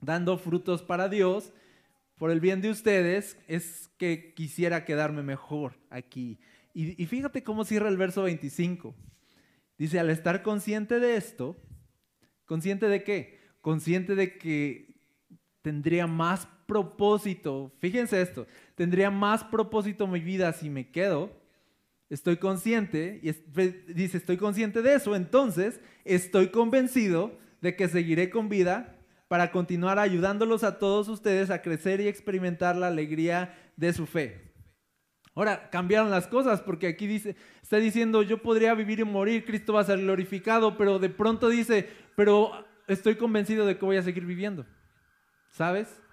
dando 0.00 0.38
frutos 0.38 0.82
para 0.82 1.08
Dios. 1.08 1.52
Por 2.16 2.32
el 2.32 2.40
bien 2.40 2.60
de 2.62 2.70
ustedes 2.70 3.38
es 3.46 3.92
que 3.96 4.34
quisiera 4.34 4.84
quedarme 4.84 5.22
mejor 5.22 5.78
aquí. 5.88 6.40
Y, 6.72 7.00
y 7.00 7.06
fíjate 7.06 7.44
cómo 7.44 7.64
cierra 7.64 7.88
el 7.88 7.96
verso 7.96 8.24
25. 8.24 8.92
Dice, 9.78 10.00
al 10.00 10.10
estar 10.10 10.42
consciente 10.42 10.98
de 10.98 11.16
esto, 11.16 11.56
¿consciente 12.44 12.88
de 12.88 13.04
qué? 13.04 13.38
Consciente 13.60 14.16
de 14.16 14.36
que 14.36 14.96
tendría 15.62 16.08
más 16.08 16.48
propósito, 16.66 17.72
fíjense 17.78 18.20
esto, 18.20 18.46
tendría 18.74 19.10
más 19.10 19.44
propósito 19.44 20.06
mi 20.06 20.20
vida 20.20 20.52
si 20.52 20.70
me 20.70 20.90
quedo 20.90 21.44
estoy 22.10 22.36
consciente, 22.36 23.20
y 23.22 23.32
dice, 23.92 24.18
estoy 24.18 24.36
consciente 24.36 24.82
de 24.82 24.94
eso, 24.94 25.16
entonces 25.16 25.80
estoy 26.04 26.48
convencido 26.48 27.36
de 27.60 27.76
que 27.76 27.88
seguiré 27.88 28.30
con 28.30 28.48
vida 28.48 28.96
para 29.28 29.50
continuar 29.50 29.98
ayudándolos 29.98 30.64
a 30.64 30.78
todos 30.78 31.08
ustedes 31.08 31.50
a 31.50 31.62
crecer 31.62 32.00
y 32.00 32.08
experimentar 32.08 32.76
la 32.76 32.88
alegría 32.88 33.58
de 33.76 33.92
su 33.92 34.06
fe. 34.06 34.52
Ahora, 35.34 35.70
cambiaron 35.70 36.10
las 36.10 36.28
cosas 36.28 36.60
porque 36.60 36.86
aquí 36.86 37.08
dice, 37.08 37.34
está 37.60 37.78
diciendo, 37.78 38.22
yo 38.22 38.40
podría 38.40 38.74
vivir 38.74 39.00
y 39.00 39.04
morir, 39.04 39.44
Cristo 39.44 39.72
va 39.72 39.80
a 39.80 39.84
ser 39.84 39.98
glorificado, 39.98 40.76
pero 40.76 41.00
de 41.00 41.08
pronto 41.08 41.48
dice, 41.48 41.88
pero 42.14 42.64
estoy 42.86 43.16
convencido 43.16 43.66
de 43.66 43.76
que 43.76 43.84
voy 43.84 43.96
a 43.96 44.02
seguir 44.02 44.24
viviendo. 44.24 44.64
¿Sabes? 45.50 46.03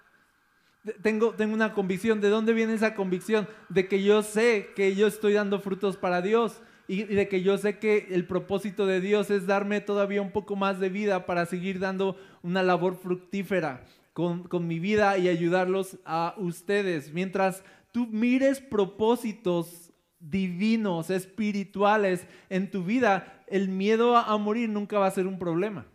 Tengo, 1.02 1.32
tengo 1.34 1.54
una 1.54 1.74
convicción. 1.74 2.20
¿De 2.20 2.28
dónde 2.28 2.52
viene 2.52 2.74
esa 2.74 2.94
convicción? 2.94 3.48
De 3.68 3.86
que 3.86 4.02
yo 4.02 4.22
sé 4.22 4.70
que 4.74 4.94
yo 4.94 5.06
estoy 5.06 5.34
dando 5.34 5.60
frutos 5.60 5.96
para 5.96 6.22
Dios 6.22 6.60
y 6.88 7.04
de 7.04 7.28
que 7.28 7.42
yo 7.42 7.56
sé 7.58 7.78
que 7.78 8.08
el 8.10 8.26
propósito 8.26 8.86
de 8.86 9.00
Dios 9.00 9.30
es 9.30 9.46
darme 9.46 9.80
todavía 9.80 10.20
un 10.20 10.32
poco 10.32 10.56
más 10.56 10.80
de 10.80 10.88
vida 10.88 11.26
para 11.26 11.46
seguir 11.46 11.78
dando 11.78 12.16
una 12.42 12.62
labor 12.62 12.96
fructífera 12.96 13.84
con, 14.12 14.42
con 14.42 14.66
mi 14.66 14.78
vida 14.80 15.16
y 15.18 15.28
ayudarlos 15.28 15.98
a 16.04 16.34
ustedes. 16.36 17.12
Mientras 17.12 17.62
tú 17.92 18.08
mires 18.08 18.60
propósitos 18.60 19.92
divinos, 20.18 21.10
espirituales 21.10 22.26
en 22.48 22.70
tu 22.70 22.84
vida, 22.84 23.44
el 23.46 23.68
miedo 23.68 24.16
a 24.16 24.36
morir 24.36 24.68
nunca 24.68 24.98
va 24.98 25.06
a 25.06 25.12
ser 25.12 25.26
un 25.26 25.38
problema 25.38 25.86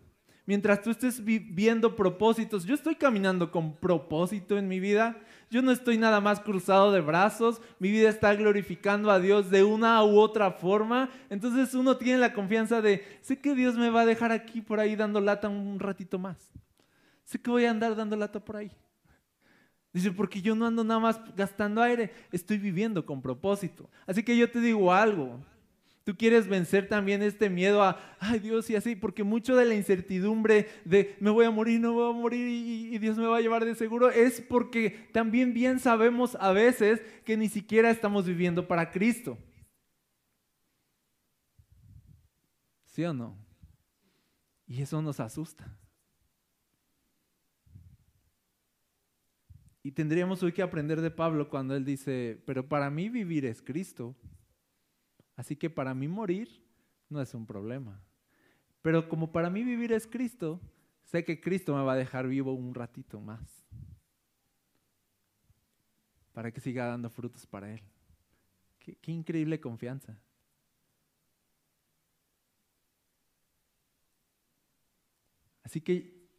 mientras 0.48 0.82
tú 0.82 0.90
estés 0.90 1.24
viendo 1.24 1.96
propósitos, 1.96 2.66
yo 2.66 2.74
estoy 2.74 2.96
caminando 2.96 3.52
con 3.52 3.76
propósito 3.76 4.58
en 4.58 4.68
mi 4.68 4.80
vida. 4.80 5.16
Yo 5.50 5.62
no 5.62 5.72
estoy 5.72 5.98
nada 5.98 6.20
más 6.20 6.40
cruzado 6.40 6.92
de 6.92 7.00
brazos, 7.00 7.62
mi 7.80 7.90
vida 7.92 8.10
está 8.10 8.34
glorificando 8.34 9.12
a 9.12 9.20
Dios 9.20 9.50
de 9.50 9.64
una 9.64 10.04
u 10.04 10.20
otra 10.20 10.52
forma. 10.52 11.10
Entonces 11.30 11.74
uno 11.74 11.96
tiene 11.98 12.18
la 12.18 12.34
confianza 12.34 12.82
de, 12.82 13.06
sé 13.22 13.40
que 13.40 13.54
Dios 13.54 13.76
me 13.76 13.90
va 13.90 14.02
a 14.02 14.06
dejar 14.06 14.32
aquí 14.32 14.62
por 14.62 14.80
ahí 14.80 14.96
dando 14.96 15.22
lata 15.22 15.48
un 15.48 15.80
ratito 15.80 16.18
más. 16.18 16.50
Sé 17.24 17.40
que 17.40 17.52
voy 17.52 17.66
a 17.66 17.72
andar 17.72 17.96
dando 17.96 18.16
lata 18.16 18.44
por 18.44 18.58
ahí. 18.58 18.72
Dice, 19.94 20.12
porque 20.12 20.42
yo 20.42 20.56
no 20.56 20.66
ando 20.66 20.84
nada 20.84 21.00
más 21.00 21.20
gastando 21.36 21.82
aire, 21.82 22.14
estoy 22.32 22.58
viviendo 22.58 23.06
con 23.06 23.22
propósito. 23.22 23.90
Así 24.06 24.24
que 24.24 24.36
yo 24.38 24.50
te 24.50 24.60
digo 24.60 24.94
algo, 24.94 25.40
Tú 26.08 26.16
quieres 26.16 26.48
vencer 26.48 26.88
también 26.88 27.22
este 27.22 27.50
miedo 27.50 27.84
a, 27.84 28.00
ay 28.22 28.40
Dios, 28.40 28.70
y 28.70 28.78
así, 28.78 28.96
porque 28.96 29.26
mucho 29.26 29.58
de 29.58 29.66
la 29.66 29.76
incertidumbre 29.76 30.70
de 30.86 31.18
me 31.20 31.32
voy 31.32 31.44
a 31.44 31.52
morir, 31.52 31.82
no 31.82 31.92
voy 31.92 32.10
a 32.10 32.18
morir 32.18 32.48
y, 32.48 32.98
Dios 32.98 33.18
me 33.18 33.26
va 33.26 33.36
a 33.36 33.42
llevar 33.42 33.66
de 33.66 33.76
seguro, 33.76 34.10
es 34.10 34.40
porque 34.40 35.10
también 35.12 35.54
bien 35.54 35.82
sabemos 35.82 36.38
a 36.40 36.54
veces 36.54 37.02
que 37.26 37.36
ni 37.36 37.50
siquiera 37.50 37.90
estamos 37.90 38.26
viviendo 38.26 38.70
para 38.70 38.90
Cristo. 38.90 39.38
¿Sí 42.86 43.04
o 43.04 43.14
no? 43.14 43.38
Y 44.66 44.82
eso 44.82 45.02
nos 45.02 45.20
asusta. 45.20 45.78
Y 49.84 49.92
tendríamos 49.92 50.42
hoy 50.42 50.54
que 50.54 50.62
aprender 50.62 51.02
de 51.02 51.12
Pablo 51.12 51.50
cuando 51.50 51.76
él 51.76 51.84
dice, 51.84 52.42
pero 52.46 52.70
para 52.70 52.90
mí 52.90 53.10
vivir 53.10 53.46
es 53.46 53.62
Cristo. 53.62 54.16
Así 55.38 55.56
que 55.56 55.70
para 55.70 55.94
mí 55.94 56.10
morir 56.10 56.62
no 57.08 57.22
es 57.22 57.34
un 57.34 57.46
problema. 57.46 58.02
Pero 58.82 59.08
como 59.08 59.32
para 59.32 59.50
mí 59.50 59.64
vivir 59.64 59.94
es 59.94 60.06
Cristo, 60.06 60.60
sé 61.04 61.24
que 61.24 61.40
Cristo 61.40 61.74
me 61.76 61.84
va 61.84 61.94
a 61.94 61.98
dejar 61.98 62.28
vivo 62.28 62.52
un 62.52 62.76
ratito 62.76 63.22
más. 63.22 63.64
para 66.38 66.52
que 66.52 66.62
siga 66.62 66.86
dando 66.86 67.10
frutos 67.10 67.48
para 67.48 67.74
Él. 67.74 67.82
Qué, 68.78 69.12
increíble 69.12 69.60
confianza. 69.60 70.16
Así 75.64 75.82
que 75.82 76.30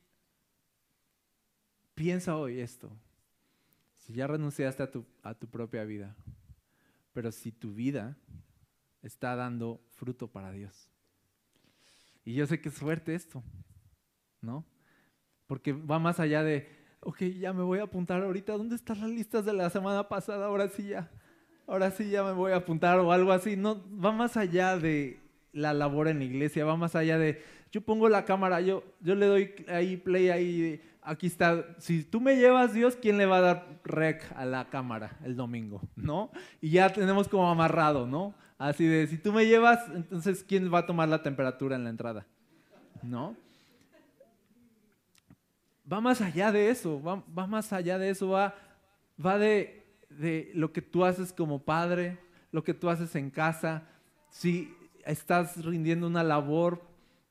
piensa 1.96 2.36
hoy 2.36 2.60
esto. 2.60 2.92
Si 3.96 4.12
ya 4.12 4.28
renunciaste 4.28 4.84
a 4.84 4.88
tu, 4.88 5.04
a 5.20 5.34
tu 5.34 5.48
propia 5.48 5.82
vida, 5.82 6.14
pero 7.12 7.32
si 7.32 7.50
tu 7.50 7.74
vida 7.74 8.16
está 9.02 9.36
dando 9.36 9.80
fruto 9.90 10.28
para 10.28 10.52
Dios. 10.52 10.90
Y 12.24 12.34
yo 12.34 12.46
sé 12.46 12.60
que 12.60 12.68
es 12.68 12.74
fuerte 12.74 13.14
esto, 13.14 13.42
¿no? 14.40 14.66
Porque 15.46 15.72
va 15.72 15.98
más 15.98 16.20
allá 16.20 16.42
de, 16.42 16.68
ok, 17.00 17.22
ya 17.38 17.52
me 17.52 17.62
voy 17.62 17.78
a 17.78 17.84
apuntar 17.84 18.22
ahorita, 18.22 18.52
¿dónde 18.52 18.76
están 18.76 19.00
las 19.00 19.10
listas 19.10 19.44
de 19.44 19.54
la 19.54 19.70
semana 19.70 20.08
pasada? 20.08 20.46
Ahora 20.46 20.68
sí 20.68 20.88
ya, 20.88 21.10
ahora 21.66 21.90
sí 21.90 22.10
ya 22.10 22.22
me 22.22 22.32
voy 22.32 22.52
a 22.52 22.56
apuntar 22.56 23.00
o 23.00 23.12
algo 23.12 23.32
así. 23.32 23.56
No, 23.56 23.82
va 23.98 24.12
más 24.12 24.36
allá 24.36 24.76
de 24.76 25.20
la 25.52 25.72
labor 25.72 26.08
en 26.08 26.18
la 26.18 26.24
iglesia, 26.24 26.64
va 26.64 26.76
más 26.76 26.94
allá 26.94 27.18
de, 27.18 27.42
yo 27.72 27.80
pongo 27.80 28.08
la 28.08 28.24
cámara, 28.24 28.60
yo, 28.60 28.84
yo 29.00 29.14
le 29.14 29.26
doy 29.26 29.54
ahí 29.68 29.96
play, 29.96 30.28
ahí, 30.28 30.82
aquí 31.02 31.26
está, 31.26 31.64
si 31.78 32.04
tú 32.04 32.20
me 32.20 32.36
llevas 32.36 32.74
Dios, 32.74 32.96
¿quién 32.96 33.16
le 33.18 33.26
va 33.26 33.38
a 33.38 33.42
dar 33.42 33.80
rec 33.84 34.30
a 34.36 34.44
la 34.44 34.68
cámara 34.68 35.16
el 35.24 35.36
domingo? 35.36 35.80
¿No? 35.96 36.30
Y 36.60 36.70
ya 36.70 36.92
tenemos 36.92 37.28
como 37.28 37.50
amarrado, 37.50 38.06
¿no? 38.06 38.34
Así 38.58 38.86
de, 38.86 39.06
si 39.06 39.16
tú 39.16 39.32
me 39.32 39.46
llevas, 39.46 39.88
entonces 39.94 40.42
¿quién 40.42 40.72
va 40.72 40.80
a 40.80 40.86
tomar 40.86 41.08
la 41.08 41.22
temperatura 41.22 41.76
en 41.76 41.84
la 41.84 41.90
entrada? 41.90 42.26
¿No? 43.02 43.36
Va 45.90 46.00
más 46.00 46.20
allá 46.20 46.50
de 46.50 46.68
eso, 46.68 47.00
va, 47.00 47.22
más 47.46 47.72
allá 47.72 47.98
de 47.98 48.10
eso, 48.10 48.28
va, 48.28 48.56
va 49.24 49.38
de, 49.38 49.86
de 50.10 50.50
lo 50.54 50.72
que 50.72 50.82
tú 50.82 51.04
haces 51.04 51.32
como 51.32 51.60
padre, 51.60 52.18
lo 52.50 52.64
que 52.64 52.74
tú 52.74 52.90
haces 52.90 53.14
en 53.14 53.30
casa, 53.30 53.84
si 54.28 54.74
estás 55.04 55.64
rindiendo 55.64 56.08
una 56.08 56.24
labor 56.24 56.82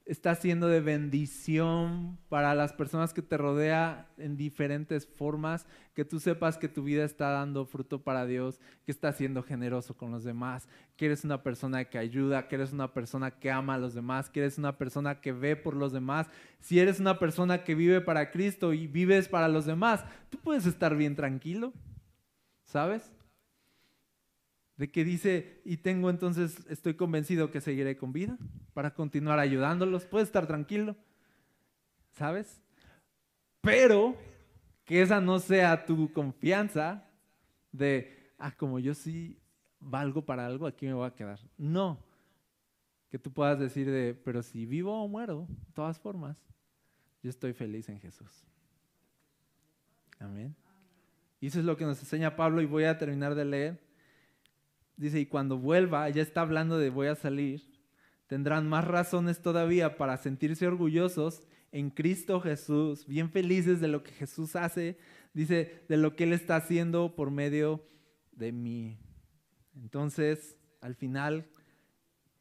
está 0.07 0.35
siendo 0.35 0.67
de 0.67 0.79
bendición 0.79 2.17
para 2.29 2.55
las 2.55 2.71
personas 2.71 3.13
que 3.13 3.21
te 3.21 3.37
rodea 3.37 4.07
en 4.17 4.37
diferentes 4.37 5.05
formas, 5.05 5.67
que 5.93 6.05
tú 6.05 6.19
sepas 6.19 6.57
que 6.57 6.69
tu 6.69 6.83
vida 6.83 7.03
está 7.03 7.29
dando 7.31 7.65
fruto 7.65 8.01
para 8.01 8.25
Dios, 8.25 8.59
que 8.85 8.91
estás 8.91 9.17
siendo 9.17 9.43
generoso 9.43 9.97
con 9.97 10.11
los 10.11 10.23
demás, 10.23 10.69
que 10.95 11.07
eres 11.07 11.25
una 11.25 11.43
persona 11.43 11.85
que 11.85 11.97
ayuda, 11.97 12.47
que 12.47 12.55
eres 12.55 12.71
una 12.71 12.93
persona 12.93 13.31
que 13.31 13.51
ama 13.51 13.75
a 13.75 13.79
los 13.79 13.93
demás, 13.93 14.29
que 14.29 14.39
eres 14.39 14.57
una 14.57 14.77
persona 14.77 15.19
que 15.19 15.33
ve 15.33 15.57
por 15.57 15.75
los 15.75 15.91
demás. 15.91 16.27
Si 16.61 16.79
eres 16.79 17.01
una 17.01 17.19
persona 17.19 17.65
que 17.65 17.75
vive 17.75 17.99
para 17.99 18.31
Cristo 18.31 18.73
y 18.73 18.87
vives 18.87 19.27
para 19.27 19.49
los 19.49 19.65
demás, 19.65 20.05
tú 20.29 20.37
puedes 20.37 20.65
estar 20.65 20.95
bien 20.95 21.15
tranquilo, 21.15 21.73
¿sabes? 22.63 23.16
De 24.77 24.91
que 24.91 25.03
dice, 25.03 25.59
y 25.65 25.77
tengo 25.77 26.09
entonces, 26.09 26.65
estoy 26.69 26.93
convencido 26.93 27.49
que 27.49 27.61
seguiré 27.61 27.97
con 27.97 28.13
vida 28.13 28.37
para 28.73 28.93
continuar 28.93 29.39
ayudándolos, 29.39 30.05
puedes 30.05 30.27
estar 30.27 30.45
tranquilo, 30.45 30.95
¿sabes? 32.13 32.61
Pero 33.61 34.15
que 34.85 35.01
esa 35.01 35.19
no 35.19 35.39
sea 35.39 35.85
tu 35.85 36.13
confianza 36.13 37.09
de, 37.71 38.31
ah, 38.37 38.55
como 38.55 38.77
yo 38.77 38.93
sí 38.93 39.39
valgo 39.79 40.23
para 40.23 40.45
algo, 40.45 40.67
aquí 40.67 40.85
me 40.85 40.93
voy 40.93 41.07
a 41.07 41.15
quedar. 41.15 41.39
No, 41.57 41.99
que 43.09 43.17
tú 43.17 43.33
puedas 43.33 43.59
decir 43.59 43.89
de, 43.89 44.13
pero 44.13 44.43
si 44.43 44.67
vivo 44.67 45.03
o 45.03 45.07
muero, 45.07 45.47
de 45.49 45.73
todas 45.73 45.99
formas, 45.99 46.37
yo 47.23 47.31
estoy 47.31 47.53
feliz 47.53 47.89
en 47.89 47.99
Jesús. 47.99 48.45
Amén. 50.19 50.55
Y 51.39 51.47
eso 51.47 51.59
es 51.59 51.65
lo 51.65 51.77
que 51.77 51.85
nos 51.85 51.99
enseña 51.99 52.35
Pablo 52.35 52.61
y 52.61 52.65
voy 52.65 52.83
a 52.83 52.97
terminar 52.97 53.33
de 53.33 53.45
leer 53.45 53.86
dice, 54.97 55.19
y 55.19 55.25
cuando 55.27 55.57
vuelva, 55.57 56.09
ya 56.09 56.21
está 56.21 56.41
hablando 56.41 56.77
de 56.77 56.89
voy 56.89 57.07
a 57.07 57.15
salir, 57.15 57.61
tendrán 58.25 58.67
más 58.67 58.85
razones 58.85 59.41
todavía 59.41 59.95
para 59.97 60.17
sentirse 60.17 60.67
orgullosos 60.67 61.43
en 61.71 61.91
Cristo 61.91 62.41
Jesús, 62.41 63.05
bien 63.05 63.29
felices 63.29 63.79
de 63.79 63.87
lo 63.87 64.03
que 64.03 64.11
Jesús 64.11 64.55
hace, 64.55 64.97
dice, 65.33 65.83
de 65.87 65.97
lo 65.97 66.15
que 66.15 66.23
Él 66.23 66.33
está 66.33 66.55
haciendo 66.55 67.15
por 67.15 67.31
medio 67.31 67.85
de 68.31 68.51
mí. 68.51 68.97
Entonces, 69.75 70.57
al 70.81 70.95
final, 70.95 71.47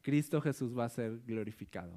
Cristo 0.02 0.40
Jesús 0.40 0.76
va 0.76 0.86
a 0.86 0.88
ser 0.88 1.20
glorificado. 1.26 1.92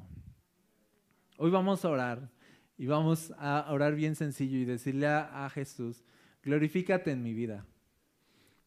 Hoy 1.37 1.51
vamos 1.51 1.85
a 1.85 1.89
orar 1.89 2.29
y 2.77 2.85
vamos 2.87 3.33
a 3.37 3.67
orar 3.71 3.95
bien 3.95 4.15
sencillo 4.15 4.57
y 4.57 4.65
decirle 4.65 5.07
a, 5.07 5.45
a 5.45 5.49
Jesús, 5.49 6.03
glorifícate 6.43 7.11
en 7.11 7.23
mi 7.23 7.33
vida. 7.33 7.65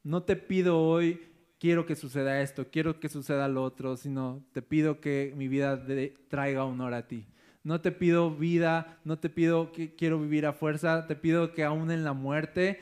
No 0.02 0.22
te 0.22 0.36
pido 0.36 0.80
hoy 0.80 1.31
quiero 1.62 1.86
que 1.86 1.94
suceda 1.94 2.42
esto, 2.42 2.66
quiero 2.72 2.98
que 2.98 3.08
suceda 3.08 3.46
lo 3.46 3.62
otro, 3.62 3.96
sino 3.96 4.44
te 4.50 4.62
pido 4.62 5.00
que 5.00 5.32
mi 5.36 5.46
vida 5.46 5.80
traiga 6.26 6.64
honor 6.64 6.92
a 6.92 7.06
ti. 7.06 7.24
No 7.62 7.80
te 7.80 7.92
pido 7.92 8.34
vida, 8.34 8.98
no 9.04 9.20
te 9.20 9.30
pido 9.30 9.70
que 9.70 9.94
quiero 9.94 10.18
vivir 10.18 10.44
a 10.44 10.54
fuerza, 10.54 11.06
te 11.06 11.14
pido 11.14 11.54
que 11.54 11.62
aún 11.62 11.92
en 11.92 12.02
la 12.02 12.14
muerte 12.14 12.80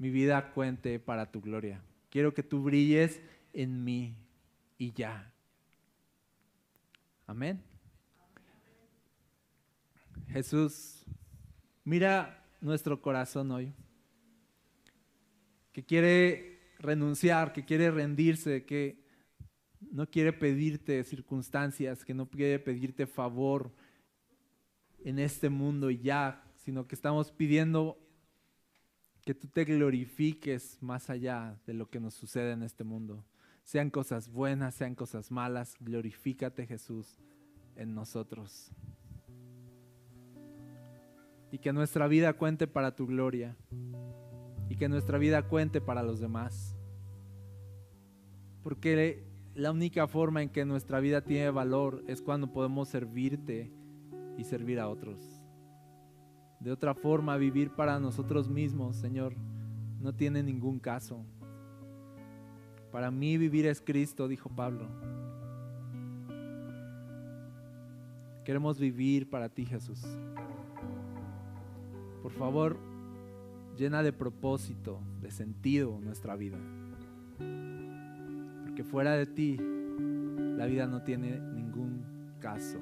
mi 0.00 0.10
vida 0.10 0.50
cuente 0.50 0.98
para 0.98 1.30
tu 1.30 1.40
gloria. 1.40 1.80
Quiero 2.10 2.34
que 2.34 2.42
tú 2.42 2.64
brilles 2.64 3.20
en 3.52 3.84
mí 3.84 4.16
y 4.76 4.90
ya. 4.90 5.32
Amén. 7.28 7.62
Jesús, 10.30 11.04
mira 11.84 12.44
nuestro 12.60 13.00
corazón 13.00 13.52
hoy, 13.52 13.72
que 15.72 15.84
quiere 15.84 16.55
renunciar, 16.78 17.52
que 17.52 17.64
quiere 17.64 17.90
rendirse, 17.90 18.64
que 18.64 19.04
no 19.80 20.08
quiere 20.08 20.32
pedirte 20.32 21.02
circunstancias, 21.04 22.04
que 22.04 22.14
no 22.14 22.28
quiere 22.28 22.58
pedirte 22.58 23.06
favor 23.06 23.72
en 25.04 25.18
este 25.18 25.48
mundo 25.48 25.90
y 25.90 25.98
ya, 25.98 26.42
sino 26.56 26.86
que 26.86 26.94
estamos 26.94 27.30
pidiendo 27.30 27.98
que 29.24 29.34
tú 29.34 29.48
te 29.48 29.64
glorifiques 29.64 30.78
más 30.80 31.10
allá 31.10 31.60
de 31.66 31.74
lo 31.74 31.90
que 31.90 32.00
nos 32.00 32.14
sucede 32.14 32.52
en 32.52 32.62
este 32.62 32.84
mundo. 32.84 33.24
Sean 33.64 33.90
cosas 33.90 34.28
buenas, 34.28 34.74
sean 34.76 34.94
cosas 34.94 35.30
malas, 35.30 35.76
glorifícate 35.80 36.66
Jesús 36.66 37.18
en 37.74 37.94
nosotros. 37.94 38.70
Y 41.50 41.58
que 41.58 41.72
nuestra 41.72 42.06
vida 42.06 42.32
cuente 42.34 42.66
para 42.66 42.94
tu 42.94 43.06
gloria 43.06 43.56
y 44.68 44.76
que 44.76 44.88
nuestra 44.88 45.18
vida 45.18 45.42
cuente 45.42 45.80
para 45.80 46.02
los 46.02 46.20
demás. 46.20 46.76
Porque 48.62 49.24
la 49.54 49.70
única 49.70 50.06
forma 50.06 50.42
en 50.42 50.50
que 50.50 50.64
nuestra 50.64 51.00
vida 51.00 51.22
tiene 51.22 51.50
valor 51.50 52.04
es 52.06 52.20
cuando 52.20 52.52
podemos 52.52 52.88
servirte 52.88 53.72
y 54.36 54.44
servir 54.44 54.80
a 54.80 54.88
otros. 54.88 55.20
De 56.60 56.72
otra 56.72 56.94
forma, 56.94 57.36
vivir 57.36 57.70
para 57.70 57.98
nosotros 58.00 58.48
mismos, 58.48 58.96
Señor, 58.96 59.34
no 60.00 60.14
tiene 60.14 60.42
ningún 60.42 60.78
caso. 60.78 61.24
Para 62.90 63.10
mí 63.10 63.36
vivir 63.36 63.66
es 63.66 63.80
Cristo, 63.80 64.26
dijo 64.26 64.48
Pablo. 64.48 64.86
Queremos 68.44 68.78
vivir 68.78 69.28
para 69.28 69.48
ti, 69.48 69.66
Jesús. 69.66 70.02
Por 72.22 72.32
favor, 72.32 72.78
llena 73.76 74.02
de 74.02 74.12
propósito, 74.12 75.00
de 75.20 75.30
sentido 75.30 76.00
nuestra 76.00 76.34
vida. 76.34 76.58
Porque 78.64 78.82
fuera 78.84 79.12
de 79.12 79.26
ti, 79.26 79.58
la 80.56 80.66
vida 80.66 80.86
no 80.86 81.02
tiene 81.02 81.38
ningún 81.38 82.02
caso. 82.40 82.78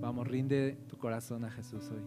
Vamos, 0.00 0.26
rinde 0.26 0.78
tu 0.88 0.96
corazón 0.96 1.44
a 1.44 1.50
Jesús 1.50 1.90
hoy. 1.90 2.02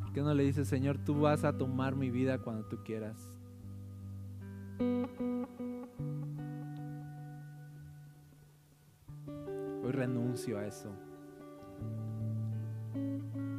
¿Por 0.00 0.12
qué 0.12 0.20
no 0.20 0.34
le 0.34 0.44
dices, 0.44 0.68
Señor, 0.68 0.98
tú 0.98 1.20
vas 1.20 1.44
a 1.44 1.56
tomar 1.56 1.96
mi 1.96 2.10
vida 2.10 2.38
cuando 2.38 2.66
tú 2.66 2.78
quieras? 2.84 3.32
Renuncio 9.94 10.58
a 10.58 10.66
eso. 10.66 10.90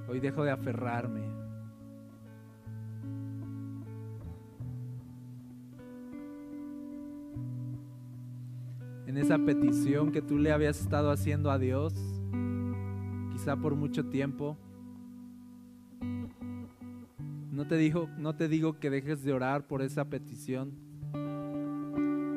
Hoy 0.07 0.19
dejo 0.19 0.43
de 0.43 0.51
aferrarme. 0.51 1.21
En 9.07 9.17
esa 9.17 9.37
petición 9.37 10.11
que 10.11 10.21
tú 10.21 10.37
le 10.37 10.51
habías 10.51 10.79
estado 10.79 11.09
haciendo 11.09 11.49
a 11.49 11.57
Dios, 11.57 11.93
quizá 13.31 13.55
por 13.55 13.75
mucho 13.75 14.05
tiempo. 14.05 14.57
No 17.51 17.65
te, 17.65 17.77
digo, 17.77 18.09
no 18.17 18.35
te 18.35 18.49
digo 18.49 18.79
que 18.79 18.89
dejes 18.89 19.23
de 19.23 19.31
orar 19.31 19.65
por 19.67 19.81
esa 19.81 20.09
petición. 20.09 20.73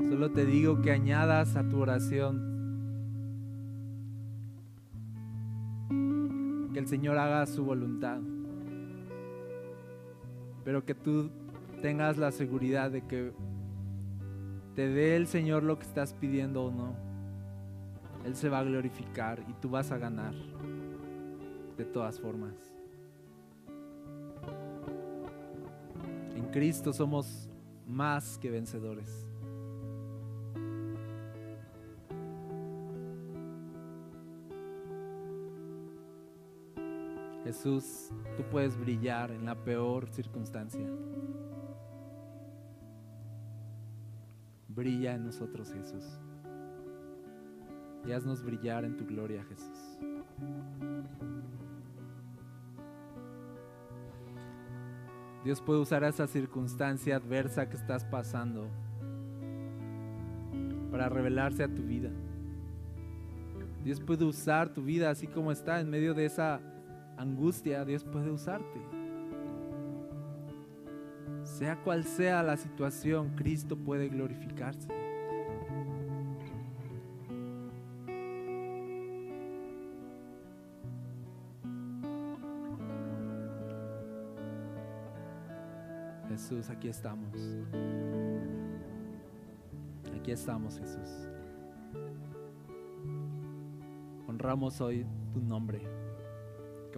Solo 0.08 0.30
te 0.30 0.46
digo 0.46 0.80
que 0.80 0.92
añadas 0.92 1.56
a 1.56 1.68
tu 1.68 1.80
oración 1.80 2.57
Señor 6.88 7.18
haga 7.18 7.44
su 7.44 7.64
voluntad. 7.64 8.18
Pero 10.64 10.86
que 10.86 10.94
tú 10.94 11.30
tengas 11.82 12.16
la 12.16 12.32
seguridad 12.32 12.90
de 12.90 13.06
que 13.06 13.32
te 14.74 14.88
dé 14.88 15.14
el 15.14 15.26
Señor 15.26 15.64
lo 15.64 15.78
que 15.78 15.84
estás 15.84 16.14
pidiendo 16.14 16.64
o 16.64 16.70
no. 16.70 16.96
Él 18.24 18.34
se 18.34 18.48
va 18.48 18.60
a 18.60 18.64
glorificar 18.64 19.44
y 19.48 19.52
tú 19.60 19.68
vas 19.68 19.92
a 19.92 19.98
ganar 19.98 20.32
de 21.76 21.84
todas 21.84 22.18
formas. 22.18 22.54
En 26.34 26.46
Cristo 26.50 26.94
somos 26.94 27.50
más 27.86 28.38
que 28.38 28.50
vencedores. 28.50 29.27
Jesús, 37.48 38.10
tú 38.36 38.42
puedes 38.50 38.78
brillar 38.78 39.30
en 39.30 39.46
la 39.46 39.54
peor 39.54 40.06
circunstancia. 40.10 40.86
Brilla 44.68 45.14
en 45.14 45.24
nosotros, 45.24 45.72
Jesús. 45.72 46.04
Y 48.04 48.12
haznos 48.12 48.42
brillar 48.42 48.84
en 48.84 48.98
tu 48.98 49.06
gloria, 49.06 49.42
Jesús. 49.44 49.78
Dios 55.42 55.62
puede 55.62 55.80
usar 55.80 56.04
esa 56.04 56.26
circunstancia 56.26 57.16
adversa 57.16 57.66
que 57.70 57.76
estás 57.78 58.04
pasando 58.04 58.68
para 60.90 61.08
revelarse 61.08 61.64
a 61.64 61.74
tu 61.74 61.82
vida. 61.82 62.10
Dios 63.82 64.00
puede 64.02 64.26
usar 64.26 64.68
tu 64.68 64.82
vida 64.82 65.08
así 65.08 65.26
como 65.26 65.50
está 65.50 65.80
en 65.80 65.88
medio 65.88 66.12
de 66.12 66.26
esa 66.26 66.60
angustia, 67.18 67.84
Dios 67.84 68.04
puede 68.04 68.30
usarte. 68.30 68.80
Sea 71.42 71.76
cual 71.82 72.04
sea 72.04 72.42
la 72.42 72.56
situación, 72.56 73.34
Cristo 73.34 73.76
puede 73.76 74.08
glorificarse. 74.08 74.88
Jesús, 86.28 86.70
aquí 86.70 86.88
estamos. 86.88 87.34
Aquí 90.16 90.30
estamos, 90.30 90.78
Jesús. 90.78 91.28
Honramos 94.28 94.80
hoy 94.80 95.04
tu 95.32 95.40
nombre 95.40 95.97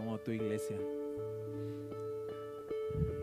como 0.00 0.18
tu 0.18 0.30
iglesia. 0.30 0.78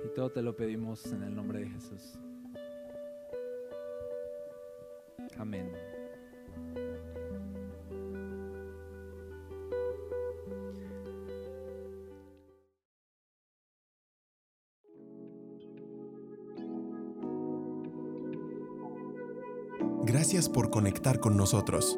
Y 0.05 0.09
todo 0.13 0.29
te 0.29 0.43
lo 0.43 0.55
pedimos 0.55 1.11
en 1.11 1.23
el 1.23 1.35
nombre 1.35 1.61
de 1.61 1.69
Jesús. 1.69 2.19
Amén. 5.39 5.71
Gracias 20.03 20.47
por 20.47 20.69
conectar 20.69 21.19
con 21.19 21.35
nosotros. 21.35 21.97